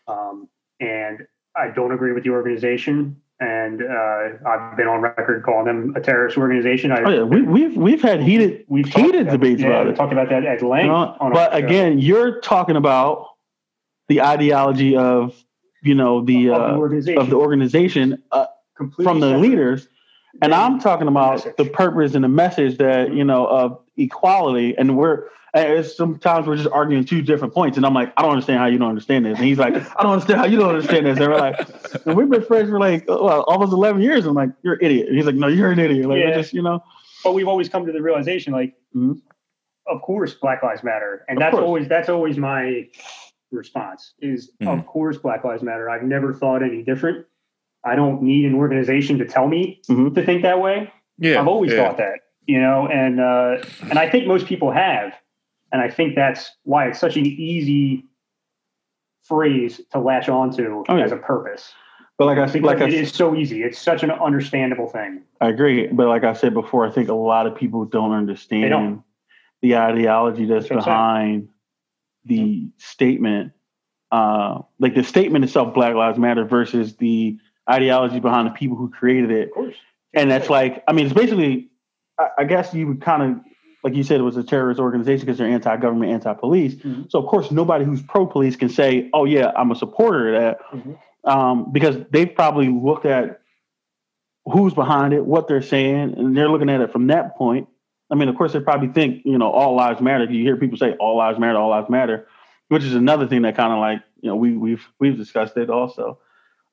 [0.08, 0.50] Um,
[0.80, 5.94] and I don't agree with the organization and uh, I've been on record calling them
[5.96, 6.92] a terrorist organization.
[6.92, 9.96] I, oh yeah, we, have we've, we've had heated we've heated debates yeah, about it.
[9.96, 10.84] Talked about that at length.
[10.84, 13.28] You know, but again, you're talking about
[14.08, 15.36] the ideology of
[15.82, 17.22] you know the of, uh, the, organization.
[17.22, 18.46] Of the organization uh,
[19.02, 19.88] from the leaders,
[20.42, 24.76] and I'm talking about the, the purpose and the message that you know of equality,
[24.78, 28.32] and we're and sometimes we're just arguing two different points, and I'm like, I don't
[28.32, 30.76] understand how you don't understand this, and he's like, I don't understand how you don't
[30.76, 34.26] understand this, and we're like, and we've been friends for like well, almost 11 years.
[34.26, 35.08] I'm like, you're an idiot.
[35.08, 36.08] And he's like, no, you're an idiot.
[36.08, 36.36] Like, yeah.
[36.36, 36.84] just you know.
[37.24, 39.14] But we've always come to the realization, like, mm-hmm.
[39.88, 41.64] of course, Black Lives Matter, and of that's course.
[41.64, 42.88] always that's always my
[43.52, 44.68] response is, mm-hmm.
[44.68, 45.90] of course, Black Lives Matter.
[45.90, 47.26] I've never thought any different.
[47.86, 50.16] I don't need an organization to tell me mm-hmm.
[50.16, 50.92] to think that way.
[51.20, 51.78] Yeah, I've always yeah.
[51.78, 55.14] thought that, you know, and uh, and I think most people have.
[55.74, 58.06] And I think that's why it's such an easy
[59.24, 61.04] phrase to latch onto oh, yeah.
[61.04, 61.74] as a purpose.
[62.18, 63.64] But like I said, like it I, is so easy.
[63.64, 65.24] It's such an understandable thing.
[65.42, 65.88] I agree.
[65.88, 69.04] But like I said before, I think a lot of people don't understand don't.
[69.64, 71.50] the ideology that's, behind
[72.24, 72.68] the mm-hmm.
[72.78, 73.52] statement.
[74.12, 78.92] Uh, like the statement itself, Black Lives Matter, versus the ideology behind the people who
[78.92, 79.50] created it.
[80.14, 81.72] And that's like, I mean, it's basically,
[82.20, 83.53] I, I guess you would kind of
[83.84, 86.76] like you said, it was a terrorist organization because they're anti-government, anti-police.
[86.76, 87.04] Mm-hmm.
[87.10, 90.60] So of course, nobody who's pro-police can say, "Oh yeah, I'm a supporter of that,"
[90.72, 91.30] mm-hmm.
[91.30, 93.42] um, because they've probably looked at
[94.46, 97.68] who's behind it, what they're saying, and they're looking at it from that point.
[98.10, 100.26] I mean, of course, they probably think you know all lives matter.
[100.26, 102.28] You hear people say all lives matter, all lives matter,
[102.70, 105.70] which is another thing that kind of like you know we we've we've discussed it
[105.70, 106.20] also.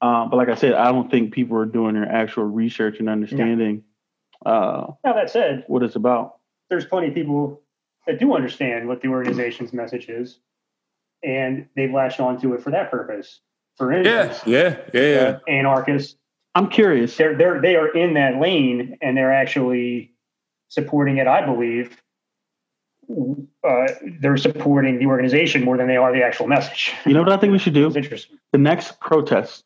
[0.00, 3.10] Um, but like I said, I don't think people are doing their actual research and
[3.10, 3.82] understanding.
[4.46, 4.52] Yeah.
[4.52, 6.39] Uh, now that said, what it's about
[6.70, 7.60] there's plenty of people
[8.06, 10.38] that do understand what the organization's message is,
[11.22, 13.40] and they've latched onto it for that purpose.
[13.76, 15.38] For instance, yeah, yeah, yeah, yeah.
[15.48, 16.16] anarchists.
[16.54, 17.16] I'm curious.
[17.16, 20.12] They're they're they are in that lane, and they're actually
[20.68, 21.26] supporting it.
[21.26, 21.96] I believe
[23.64, 23.86] uh,
[24.20, 26.92] they're supporting the organization more than they are the actual message.
[27.04, 27.86] You know what I think we should do?
[27.86, 28.38] It's interesting.
[28.52, 29.64] The next protest,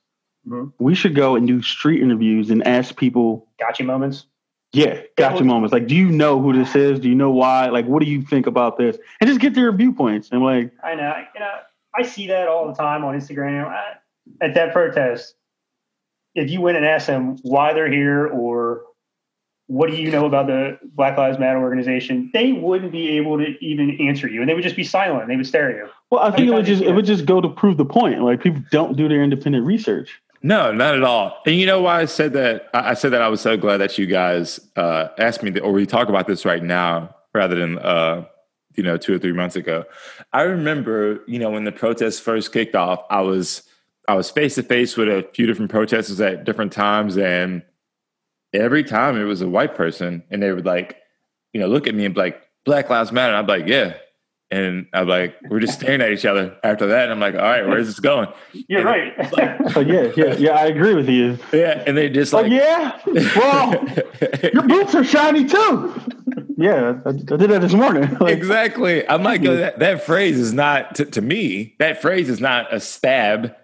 [0.48, 0.72] Mhm.
[0.78, 4.26] we should go and do street interviews and ask people, Gotcha moments.
[4.74, 5.72] Yeah, gotcha well- moments.
[5.72, 7.00] Like, do you know who this is?
[7.00, 7.68] Do you know why?
[7.68, 8.96] Like, what do you think about this?
[9.20, 10.30] And just get their viewpoints.
[10.30, 11.14] And like, I know.
[11.34, 11.54] You know,
[11.94, 13.66] I see that all the time on Instagram.
[13.66, 13.94] I,
[14.40, 15.34] at that protest,
[16.34, 18.82] if you went and asked them why they're here or
[19.66, 23.54] what do you know about the Black Lives Matter organization, they wouldn't be able to
[23.64, 25.28] even answer you, and they would just be silent.
[25.28, 25.88] They would stare at you.
[26.10, 28.22] well, I think it would just it would just go to prove the point.
[28.22, 30.20] Like, people don't do their independent research.
[30.44, 31.40] No, not at all.
[31.46, 32.68] And you know why I said that?
[32.74, 35.72] I said that I was so glad that you guys uh, asked me, that, or
[35.72, 38.26] we talk about this right now rather than uh,
[38.74, 39.86] you know two or three months ago.
[40.34, 43.62] I remember, you know, when the protests first kicked off, I was
[44.06, 47.62] I was face to face with a few different protesters at different times, and
[48.52, 50.98] every time it was a white person, and they would like,
[51.54, 53.94] you know, look at me and be like, "Black Lives Matter." And I'm like, "Yeah."
[54.54, 57.04] And I'm like, we're just staring at each other after that.
[57.04, 58.28] And I'm like, all right, where's this going?
[58.68, 59.32] You're And right.
[59.32, 61.38] like- So yeah, yeah, yeah, I agree with you.
[61.52, 61.82] Yeah.
[61.86, 63.00] And they just Like, like, yeah,
[63.36, 63.84] well,
[64.52, 65.92] your boots are shiny too.
[66.56, 68.16] Yeah, I, I did that this morning.
[68.20, 69.06] Like, exactly.
[69.08, 72.78] I'm like, that, that phrase is not, to, to me, that phrase is not a
[72.78, 73.56] stab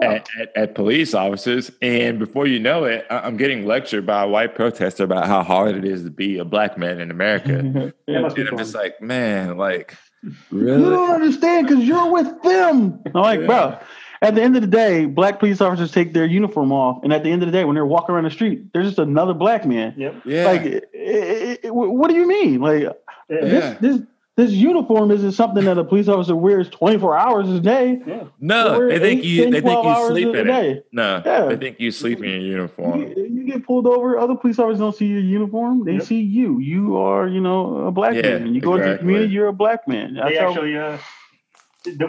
[0.00, 1.72] at, at, at police officers.
[1.82, 5.42] And before you know it, I- I'm getting lectured by a white protester about how
[5.42, 7.48] hard it is to be a black man in America.
[7.48, 8.58] That and I'm fun.
[8.58, 13.00] just like, man, like, You don't understand because you're with them.
[13.06, 13.46] I'm like, Yeah.
[13.46, 13.78] bro.
[14.22, 17.22] At the end of the day, black police officers take their uniform off, and at
[17.24, 19.64] the end of the day, when they're walking around the street, they're just another black
[19.64, 19.94] man.
[19.96, 20.14] Yep.
[20.26, 20.44] Yeah.
[20.44, 22.60] Like, i- i- i- what do you mean?
[22.60, 22.92] Like, Yeah.
[23.30, 23.38] Yeah.
[23.48, 24.00] this this
[24.40, 28.00] this uniform isn't something that a police officer wears 24 hours a day.
[28.06, 28.24] Yeah.
[28.40, 30.44] no, We're they think eight, you, 10, they think you sleep in it.
[30.44, 30.82] day.
[30.92, 31.44] No, Yeah.
[31.46, 33.02] they think you sleep in your uniform.
[33.02, 34.18] You, you get pulled over.
[34.18, 35.84] Other police officers don't see your uniform.
[35.84, 36.02] They Yep.
[36.02, 36.58] see you.
[36.58, 38.54] You are, you know, a black Yeah, man.
[38.54, 39.32] You go into the community.
[39.32, 40.14] You're a black man.
[40.14, 40.96] That's They how- actually, uh,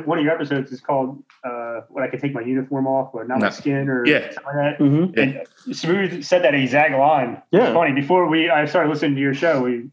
[0.05, 3.27] one of your episodes is called uh, "When I Can Take My Uniform Off, but
[3.27, 3.51] Not My No.
[3.51, 4.29] Skin" or Yeah.
[4.31, 4.79] something like that.
[4.79, 5.17] Mhm.
[5.17, 5.23] Yeah.
[5.67, 7.41] And Smooth said that exact line.
[7.51, 7.73] It's Yeah.
[7.73, 7.93] funny.
[7.93, 9.63] Before we, I started listening to your show.
[9.63, 9.89] We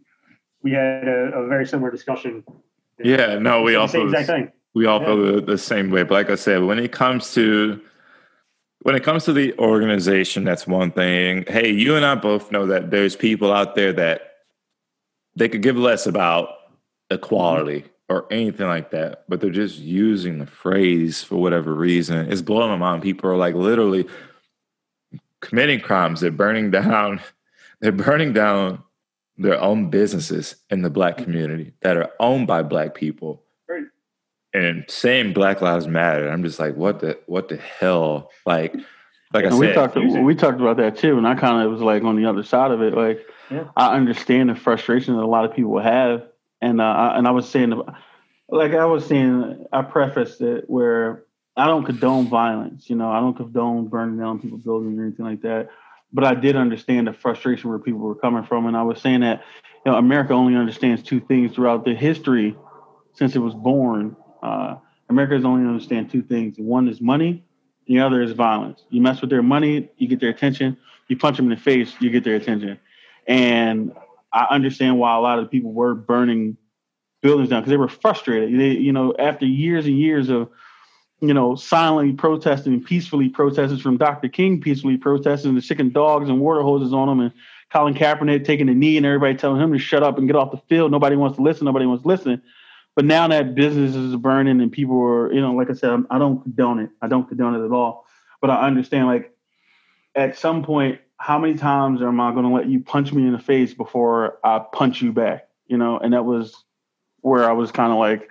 [0.62, 2.44] we had a, a very similar discussion.
[3.02, 4.52] Yeah, no, we all same feel exact the, thing.
[4.74, 5.06] we all Yeah.
[5.06, 6.02] feel the, the same way.
[6.02, 7.80] But like I said, when it comes to
[8.82, 11.44] when it comes to the organization, that's one thing.
[11.48, 14.22] Hey, you and I both know that there's people out there that
[15.34, 16.50] they could give less about
[17.10, 22.30] equality or anything like that, but they're just using the phrase for whatever reason.
[22.30, 23.02] It's blowing my mind.
[23.02, 24.06] People are like literally
[25.40, 26.20] committing crimes.
[26.20, 27.20] They're burning down.
[27.80, 28.82] They're burning down
[29.38, 33.84] their own businesses in the black community that are owned by black people Right.
[34.52, 36.28] and saying Black Lives Matter.
[36.28, 38.30] I'm just like, what the what the hell?
[38.44, 38.74] Like,
[39.32, 41.70] like I we said, talked using- we talked about that too, and I kind of
[41.70, 42.94] was like on the other side of it.
[42.94, 43.64] Like Yeah.
[43.76, 46.24] I understand the frustration that a lot of people have,
[46.60, 47.72] and uh, I, and I was saying,
[48.48, 51.24] like I was saying, I prefaced it where
[51.56, 52.88] I don't condone violence.
[52.90, 55.68] You know, I don't condone burning down people's buildings or anything like that.
[56.12, 59.20] But I did understand the frustration where people were coming from, and I was saying
[59.20, 59.44] that
[59.84, 62.56] you know America only understands two things throughout the history
[63.12, 64.16] since it was born.
[64.42, 64.76] Uh,
[65.10, 66.56] America has only understand two things.
[66.58, 67.44] One is money,
[67.86, 68.84] the other is violence.
[68.90, 70.76] You mess with their money, you get their attention.
[71.08, 72.78] You punch them in the face, you get their attention.
[73.26, 73.92] And
[74.32, 76.56] I understand why a lot of the people were burning
[77.22, 78.58] buildings down because they were frustrated.
[78.58, 80.50] They, you know, after years and years of,
[81.20, 84.28] you know, silently protesting, peacefully protesting from Dr.
[84.28, 87.32] King, peacefully protesting, the chicken dogs and water hoses on them, and
[87.72, 90.52] Colin Kaepernick taking a knee and everybody telling him to shut up and get off
[90.52, 90.90] the field.
[90.90, 91.64] Nobody wants to listen.
[91.64, 92.42] Nobody wants to listen.
[92.94, 96.18] But now that business is burning and people are, you know, like I said, I
[96.18, 96.90] don't condone it.
[97.02, 98.06] I don't condone it at all.
[98.40, 99.36] But I understand, like,
[100.14, 103.32] at some point, how many times am I going to let you punch me in
[103.32, 105.48] the face before I punch you back?
[105.66, 106.64] You know, and that was
[107.20, 108.30] where I was kind of like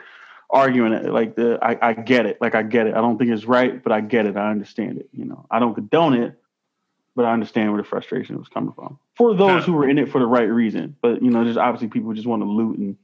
[0.49, 1.11] arguing it.
[1.11, 2.39] Like, the I, I get it.
[2.39, 2.93] Like, I get it.
[2.95, 4.37] I don't think it's right, but I get it.
[4.37, 5.09] I understand it.
[5.11, 6.33] You know, I don't condone it,
[7.15, 10.09] but I understand where the frustration was coming from for those who were in it
[10.09, 10.95] for the right reason.
[11.01, 12.97] But you know, just obviously people who just want to loot and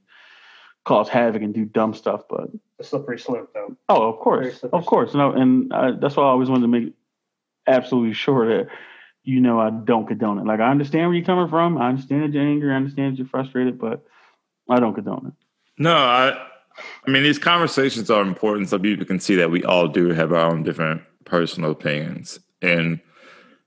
[0.84, 2.22] cause havoc and do dumb stuff.
[2.30, 3.76] But A slippery slope, though.
[3.88, 6.92] Oh, of course, of course, no, and I, that's why I always wanted to make
[7.66, 8.68] absolutely sure that
[9.24, 10.46] you know I don't condone it.
[10.46, 13.18] Like I understand where you're coming from, I understand that you're angry, I understand that
[13.18, 14.04] you're frustrated, but
[14.68, 15.34] I don't condone it.
[15.76, 16.46] No, I
[17.06, 20.32] I mean these conversations are important so people can see that we all do have
[20.32, 22.40] our own different personal opinions.
[22.62, 23.00] And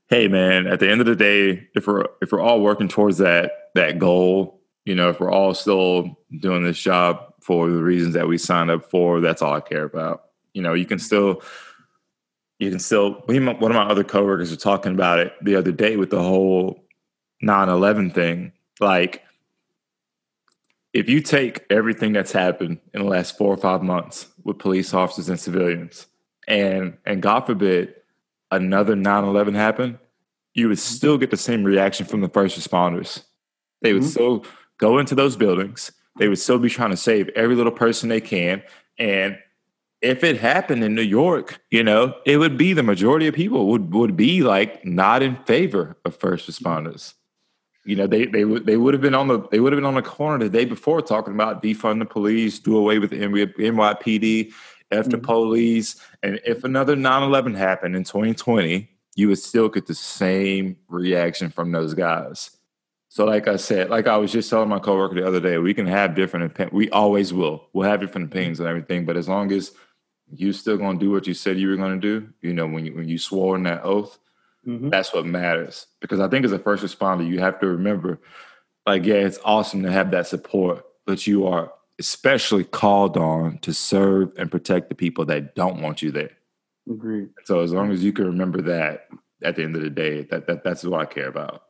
[0.09, 3.17] hey man, at the end of the day, if we're if we're all working towards
[3.19, 8.13] that that goal, you know, if we're all still doing this job for the reasons
[8.13, 10.23] that we signed up for, that's all I care about.
[10.53, 11.41] You know, you can still
[12.59, 15.95] you can still one of my other coworkers were talking about it the other day
[15.95, 16.83] with the whole
[17.43, 18.51] 9-11 thing.
[18.79, 19.23] Like
[20.97, 24.95] if you take everything that's happened in the last four or five months with police
[24.95, 26.07] officers and civilians,
[26.47, 27.93] and and God forbid,
[28.49, 29.99] another 9-11 happened,
[30.55, 33.21] you would still get the same reaction from the first responders.
[33.81, 34.07] They would Mhm.
[34.07, 34.45] still
[34.79, 35.91] go into those buildings.
[36.17, 38.63] They would still be trying to save every little person they can.
[38.97, 39.37] And
[40.01, 43.67] if it happened in New York, you know, it would be the majority of people
[43.67, 47.13] would would be like not in favor of first responders.
[47.87, 49.85] You know, they they would they would have been on the they would have been
[49.85, 53.15] on the corner the day before talking about defund the police, do away with the
[53.21, 54.51] NY NYPD,
[54.91, 55.23] F the Mhm.
[55.23, 61.49] police, and if another 9/11 happened in 2020, you would still get the same reaction
[61.49, 62.51] from those guys.
[63.07, 65.73] So, like I said, like I was just telling my coworker the other day, we
[65.73, 66.73] can have different opinions.
[66.73, 67.69] We always will.
[67.71, 69.71] We'll have different opinions and everything, but as long as
[70.35, 72.93] you're still gonna do what you said you were gonna do, you know, when you
[72.95, 74.19] when you swore in that oath,
[74.65, 74.91] Mhm.
[74.91, 75.87] that's what matters.
[76.01, 78.19] Because I think as a first responder, you have to remember,
[78.85, 83.73] like, yeah, it's awesome to have that support, but you are especially called on to
[83.73, 86.31] serve and protect the people that don't want you there.
[86.89, 87.29] Agreed.
[87.45, 89.07] So as long as you can remember that
[89.43, 91.63] at the end of the day, that, that that's what I care about.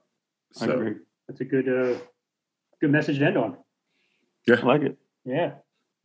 [0.62, 0.96] I So agree.
[1.28, 2.00] That's a good uh,
[2.82, 3.58] good message to end on.
[4.48, 4.98] Yeah, I like it.
[5.26, 5.56] Yeah.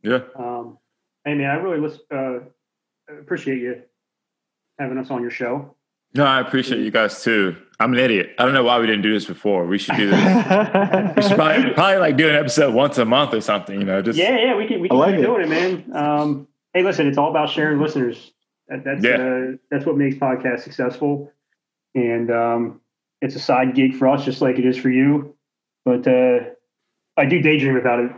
[0.01, 0.21] yeah.
[0.35, 0.77] Um,
[1.25, 2.39] hey man, I really lis- uh,
[3.09, 3.83] appreciate you
[4.79, 5.75] having us on your show.
[6.15, 7.55] No, I appreciate you guys too.
[7.79, 8.35] I'm an idiot.
[8.37, 9.65] I don't know why we didn't do this before.
[9.65, 10.19] We should do this.
[10.19, 14.01] we should probably, probably like do an episode once a month or something, you know,
[14.01, 15.25] just Yeah, yeah, we can we can like keep it.
[15.25, 15.95] doing it, man.
[15.95, 18.31] Um, hey, listen, it's all about sharing listeners.
[18.67, 19.15] That, that's Yeah.
[19.17, 21.31] uh, that's what makes podcasts successful,
[21.95, 22.81] and um,
[23.21, 25.35] it's a side gig for us, just like it is for you.
[25.83, 26.39] But uh,
[27.17, 28.11] I do daydream about it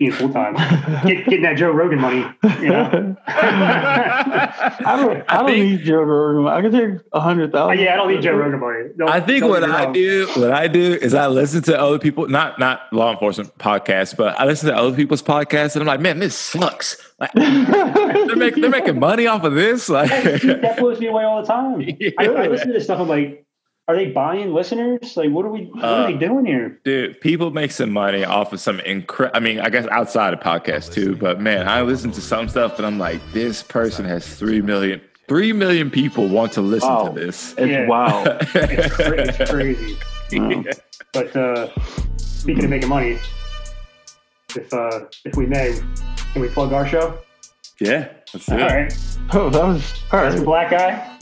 [0.00, 0.54] being full time,
[1.06, 2.24] Get, getting that Joe Rogan money.
[2.62, 3.16] You know?
[3.26, 5.22] I don't.
[5.30, 6.46] I, don't think- need Joe Rogan.
[6.50, 8.88] I can take a hundred Uh, yeah, I don't need Joe Rogan money.
[8.96, 12.26] Don't- I think what I do, what I do is I listen to other people,
[12.28, 16.00] not not law enforcement podcasts, but I listen to other people's podcasts, and I'm like,
[16.00, 16.96] man, this sucks.
[17.18, 19.90] Like, they're, making, they're making money off of this.
[19.90, 21.86] Like, that blows me away all the time.
[22.18, 23.00] I, I listen to this stuff.
[23.00, 23.44] I'm like,
[23.90, 25.16] are they buying listeners?
[25.16, 25.64] Like, what are we?
[25.72, 26.78] What Uh, are they doing here?
[26.84, 29.36] dude, people make some money off of some incredible.
[29.36, 32.78] I mean, I guess outside of podcasts too, but man, I listen to some stuff,
[32.78, 35.00] and I'm like, this person has three million.
[35.28, 37.08] Three million people want to listen Wow.
[37.08, 37.54] to this.
[37.58, 37.86] It's Yeah.
[37.86, 38.26] wild.
[38.54, 39.96] It's, cra- it's crazy.
[40.32, 40.62] Wow.
[41.12, 41.68] But uh,
[42.16, 43.18] speaking of making money,
[44.56, 45.78] if uh, if we may,
[46.32, 47.18] can we plug our show?
[47.80, 48.62] yeah, let's do All it.
[48.64, 48.98] right,
[49.32, 50.44] Oh, that was all that's the right.
[50.44, 51.18] Black Guy.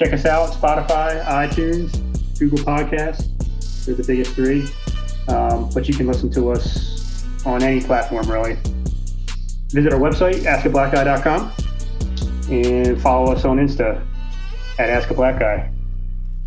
[0.00, 1.92] Check us out: Spotify, iTunes,
[2.38, 3.84] Google Podcasts.
[3.84, 4.66] They're the biggest three.
[5.28, 8.56] Um, but you can listen to us on any platform, really.
[9.68, 11.52] Visit our website, askablackguy.com,
[12.50, 14.02] and follow us on Insta
[14.78, 15.70] at Ask a Black Guy.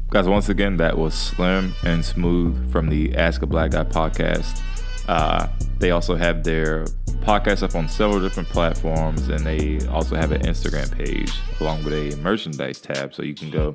[0.10, 4.64] Guys, once again, that was Slim and Smooth from the Ask a Black Guy podcast.
[5.08, 5.46] Uh,
[5.78, 6.88] they also have their
[7.24, 11.94] podcast up on several different platforms, and they also have an Instagram page along with
[11.94, 13.14] a merchandise tab.
[13.14, 13.74] So you can go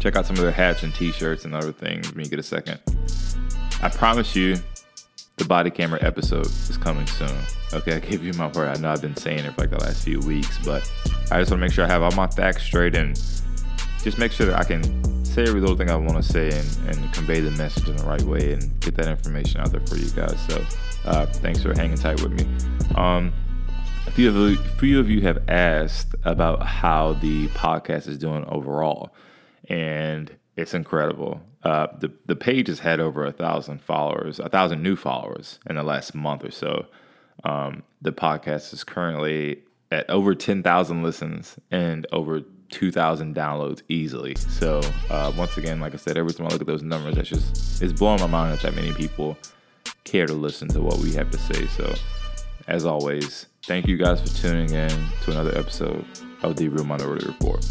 [0.00, 2.38] check out some of their hats and t shirts and other things when you get
[2.38, 2.80] a second.
[3.82, 4.56] I promise you,
[5.36, 7.36] the body camera episode is coming soon.
[7.74, 8.68] Okay, I gave you my word.
[8.68, 10.90] I know I've been saying it for like the last few weeks, but
[11.30, 13.14] I just want to make sure I have all my facts straight and
[14.02, 16.88] just make sure that I can say every little thing I want to say and,
[16.88, 19.96] and convey the message in the right way and get that information out there for
[19.96, 20.40] you guys.
[20.48, 20.64] So
[21.06, 22.46] uh, thanks for hanging tight with me.
[22.96, 23.32] Um,
[24.06, 28.44] a few of, you, few of you have asked about how the podcast is doing
[28.46, 29.14] overall,
[29.68, 31.40] and it's incredible.
[31.62, 35.76] Uh, the the page has had over a thousand followers, a thousand new followers in
[35.76, 36.86] the last month or so.
[37.44, 43.82] Um, the podcast is currently at over ten thousand listens and over two thousand downloads
[43.88, 44.36] easily.
[44.36, 44.80] So
[45.10, 47.82] uh, once again, like I said, every time I look at those numbers, that's just
[47.82, 49.36] it's blowing my mind that that many people
[50.06, 51.66] care to listen to what we have to say.
[51.66, 51.94] So
[52.68, 54.88] as always, thank you guys for tuning in
[55.24, 56.04] to another episode
[56.42, 57.64] of the Real Minority Report.